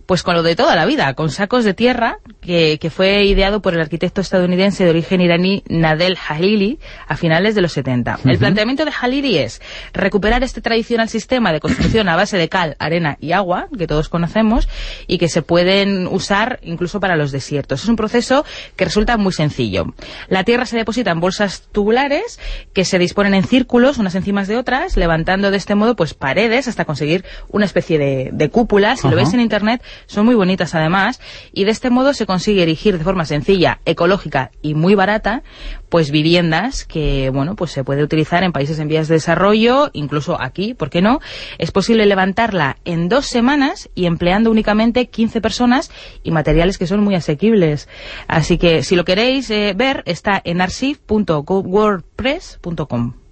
[0.08, 3.60] pues con lo de toda la vida, con sacos de tierra que, que fue ideado
[3.60, 8.20] por el arquitecto estadounidense de origen iraní Nadel Halili a finales de los 70.
[8.24, 9.60] El planteamiento de Halili es
[9.92, 14.08] recuperar este tradicional sistema de construcción a base de cal, arena y agua, que todos
[14.08, 14.66] conocemos,
[15.06, 17.82] y que se pueden usar incluso para los desiertos.
[17.82, 18.46] Es un proceso
[18.76, 19.92] que resulta muy sencillo.
[20.28, 22.40] La tierra se deposita en bolsas tubulares
[22.72, 26.66] que se disponen en círculos, unas encima de otras, levantando de este modo pues paredes
[26.66, 28.96] hasta conseguir una especie de, de cúpula.
[28.96, 31.20] Si lo veis en internet, son muy bonitas además,
[31.52, 35.42] y de este modo se consigue erigir de forma sencilla, ecológica y muy barata,
[35.88, 40.40] pues viviendas que, bueno, pues se puede utilizar en países en vías de desarrollo, incluso
[40.40, 41.20] aquí, ¿por qué no?
[41.58, 45.90] Es posible levantarla en dos semanas y empleando únicamente 15 personas
[46.22, 47.88] y materiales que son muy asequibles.
[48.26, 53.27] Así que si lo queréis eh, ver, está en archive.wordpress.com.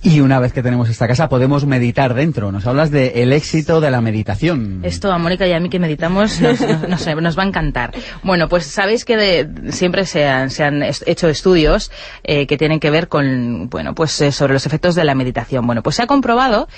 [0.00, 2.52] Y una vez que tenemos esta casa, podemos meditar dentro.
[2.52, 4.80] Nos hablas del el éxito de la meditación.
[4.84, 7.92] Esto a Mónica y a mí que meditamos nos, nos- nos va a encantar.
[8.22, 11.90] Bueno, pues sabéis que de- siempre se han, se han hecho estudios
[12.22, 15.66] eh, que tienen que ver con, bueno, pues eh, sobre los efectos de la meditación.
[15.66, 16.68] Bueno, pues se ha comprobado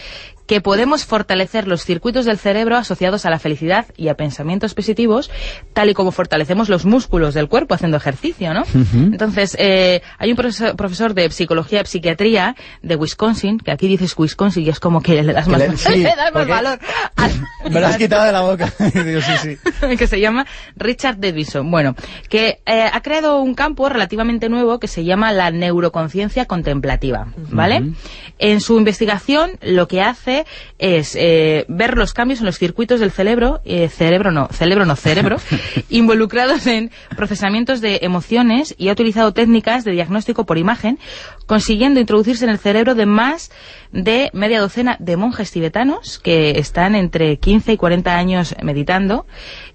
[0.51, 5.31] que podemos fortalecer los circuitos del cerebro asociados a la felicidad y a pensamientos positivos,
[5.75, 8.65] tal y como fortalecemos los músculos del cuerpo haciendo ejercicio, ¿no?
[8.93, 14.13] Entonces, eh, hay un profesor, profesor de psicología y psiquiatría de Wisconsin, que aquí dices
[14.19, 16.81] Wisconsin y es como que le das más, le- sí, le das más valor.
[17.71, 18.73] Me lo has quitado de la boca.
[19.05, 19.97] Digo, sí, sí.
[19.97, 21.71] que se llama Richard Davidson.
[21.71, 21.95] Bueno,
[22.29, 27.93] que eh, ha creado un campo relativamente nuevo que se llama la neuroconciencia contemplativa, ¿vale?
[28.41, 30.40] En su investigación lo que hace
[30.79, 34.97] es eh, ver los cambios en los circuitos del cerebro, eh, cerebro no, cerebro no,
[34.97, 35.37] cerebro,
[35.91, 40.99] involucrados en procesamientos de emociones y ha utilizado técnicas de diagnóstico por imagen,
[41.47, 43.51] consiguiendo introducirse en el cerebro de más
[43.93, 49.27] de media docena de monjes tibetanos que están entre 15 y 40 años meditando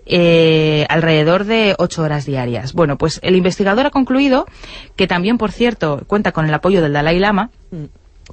[0.06, 2.74] eh, alrededor de 8 horas diarias.
[2.74, 4.46] Bueno, pues el investigador ha concluido
[4.96, 7.50] que también, por cierto, cuenta con el apoyo del Dalai Lama,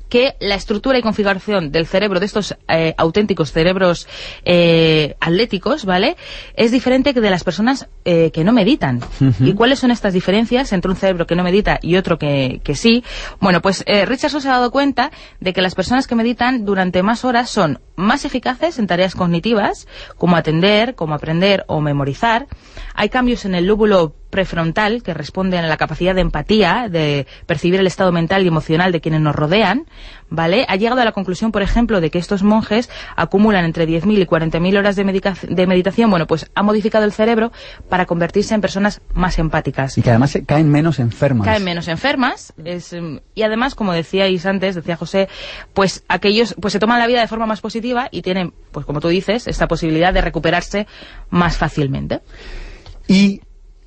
[0.08, 4.08] que la estructura y configuración del cerebro de estos eh, auténticos cerebros
[4.44, 6.16] eh, atléticos, ¿vale?
[6.54, 9.00] Es diferente que de las personas eh, que no meditan.
[9.40, 12.74] ¿Y cuáles son estas diferencias entre un cerebro que no medita y otro que, que
[12.74, 13.04] sí?
[13.40, 17.24] Bueno, pues Richardson se ha dado cuenta de que las personas que meditan durante más
[17.24, 19.86] horas son más eficaces en tareas cognitivas,
[20.16, 22.46] como atender, como aprender o memorizar.
[22.94, 27.78] Hay cambios en el lóbulo prefrontal, que responde a la capacidad de empatía, de percibir
[27.78, 29.84] el estado mental y emocional de quienes nos rodean,
[30.30, 30.64] ¿vale?
[30.70, 34.26] Ha llegado a la conclusión, por ejemplo, de que estos monjes acumulan entre 10.000 y
[34.26, 35.04] 40.000 horas de,
[35.54, 36.08] de, meditación.
[36.10, 37.52] Bueno, pues ha modificado el cerebro
[37.90, 39.98] para convertirse en personas más empáticas.
[39.98, 41.44] Y que además caen menos enfermas.
[41.44, 42.54] Caen menos enfermas.
[42.64, 45.28] Es, em, y además, como decíais antes, decía José,
[45.74, 49.00] pues aquellos pues se toman la vida de forma más positiva y tienen, pues como
[49.00, 50.86] tú dices, esta posibilidad de recuperarse
[51.28, 52.20] más fácilmente.
[53.06, 53.42] Y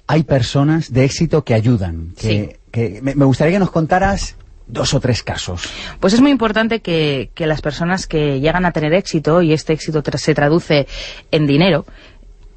[0.08, 2.14] hay personas de éxito que ayudan.
[2.18, 4.36] Que, que me gustaría que nos contaras
[4.68, 5.70] dos o tres casos.
[6.00, 9.74] Pues es muy importante que, que, las personas que llegan a tener éxito, y este
[9.74, 10.88] éxito se traduce
[11.32, 11.86] en dinero,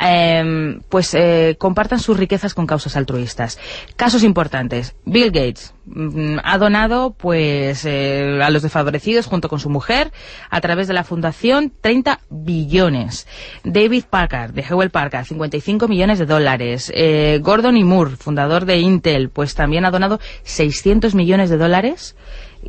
[0.00, 3.58] eh, pues eh, compartan sus riquezas con causas altruistas.
[3.96, 4.94] Casos importantes.
[5.04, 10.12] Bill Gates mm, ha donado pues eh, a los desfavorecidos junto con su mujer
[10.50, 13.26] a través de la fundación 30 billones.
[13.64, 16.92] David Parker, de Hewell Parker, 55 millones de dólares.
[16.94, 22.16] Eh, Gordon y Moore, fundador de Intel, pues también ha donado 600 millones de dólares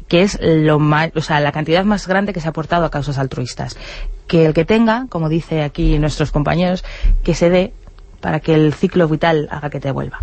[0.08, 2.92] que es lo más, o sea, la cantidad más grande que se ha aportado a
[2.92, 3.78] causas altruistas.
[4.28, 6.84] Que el que tenga, como dice aquí nuestros compañeros,
[7.24, 7.74] que se dé
[8.22, 10.20] para que el ciclo vital haga que te vuelva.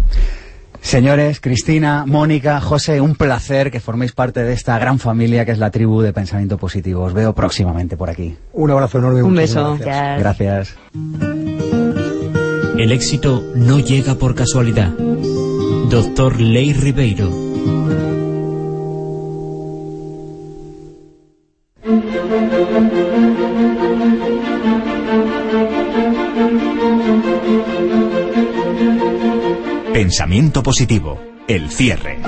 [0.81, 5.59] Señores, Cristina, Mónica, José, un placer que forméis parte de esta gran familia que es
[5.59, 7.03] la tribu de Pensamiento Positivo.
[7.03, 8.37] Os veo próximamente por aquí.
[8.53, 9.23] Un abrazo enorme.
[9.23, 9.77] Un beso.
[9.81, 10.21] Gracias.
[10.21, 10.77] gracias.
[12.79, 14.91] El éxito no llega por casualidad.
[15.91, 17.46] Doctor Ley Ribeiro.
[30.17, 32.19] Pensamiento positivo, el cierre.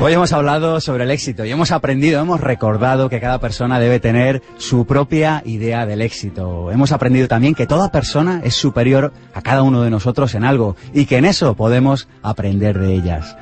[0.00, 3.98] Hoy hemos hablado sobre el éxito y hemos aprendido, hemos recordado que cada persona debe
[3.98, 6.70] tener su propia idea del éxito.
[6.70, 10.76] Hemos aprendido también que toda persona es superior a cada uno de nosotros en algo
[10.94, 13.36] y que en eso podemos aprender de ellas.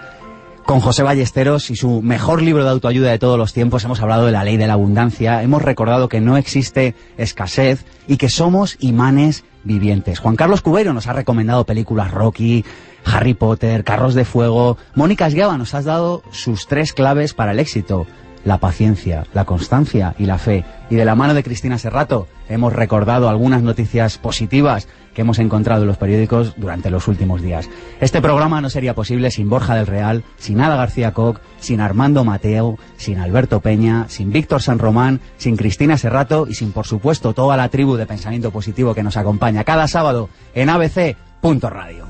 [0.70, 4.26] Con José Ballesteros y su mejor libro de autoayuda de todos los tiempos hemos hablado
[4.26, 8.76] de la ley de la abundancia, hemos recordado que no existe escasez y que somos
[8.78, 10.20] imanes vivientes.
[10.20, 12.64] Juan Carlos Cubero nos ha recomendado películas Rocky,
[13.04, 14.76] Harry Potter, Carros de Fuego.
[14.94, 18.06] Mónica Esgueva nos has dado sus tres claves para el éxito
[18.44, 20.64] la paciencia, la constancia y la fe.
[20.90, 25.82] Y de la mano de Cristina Serrato hemos recordado algunas noticias positivas que hemos encontrado
[25.82, 27.68] en los periódicos durante los últimos días.
[28.00, 32.24] Este programa no sería posible sin Borja del Real, sin Ada García Koch, sin Armando
[32.24, 37.34] Mateo, sin Alberto Peña, sin Víctor San Román, sin Cristina Serrato y sin, por supuesto,
[37.34, 42.09] toda la tribu de pensamiento positivo que nos acompaña cada sábado en abc.radio.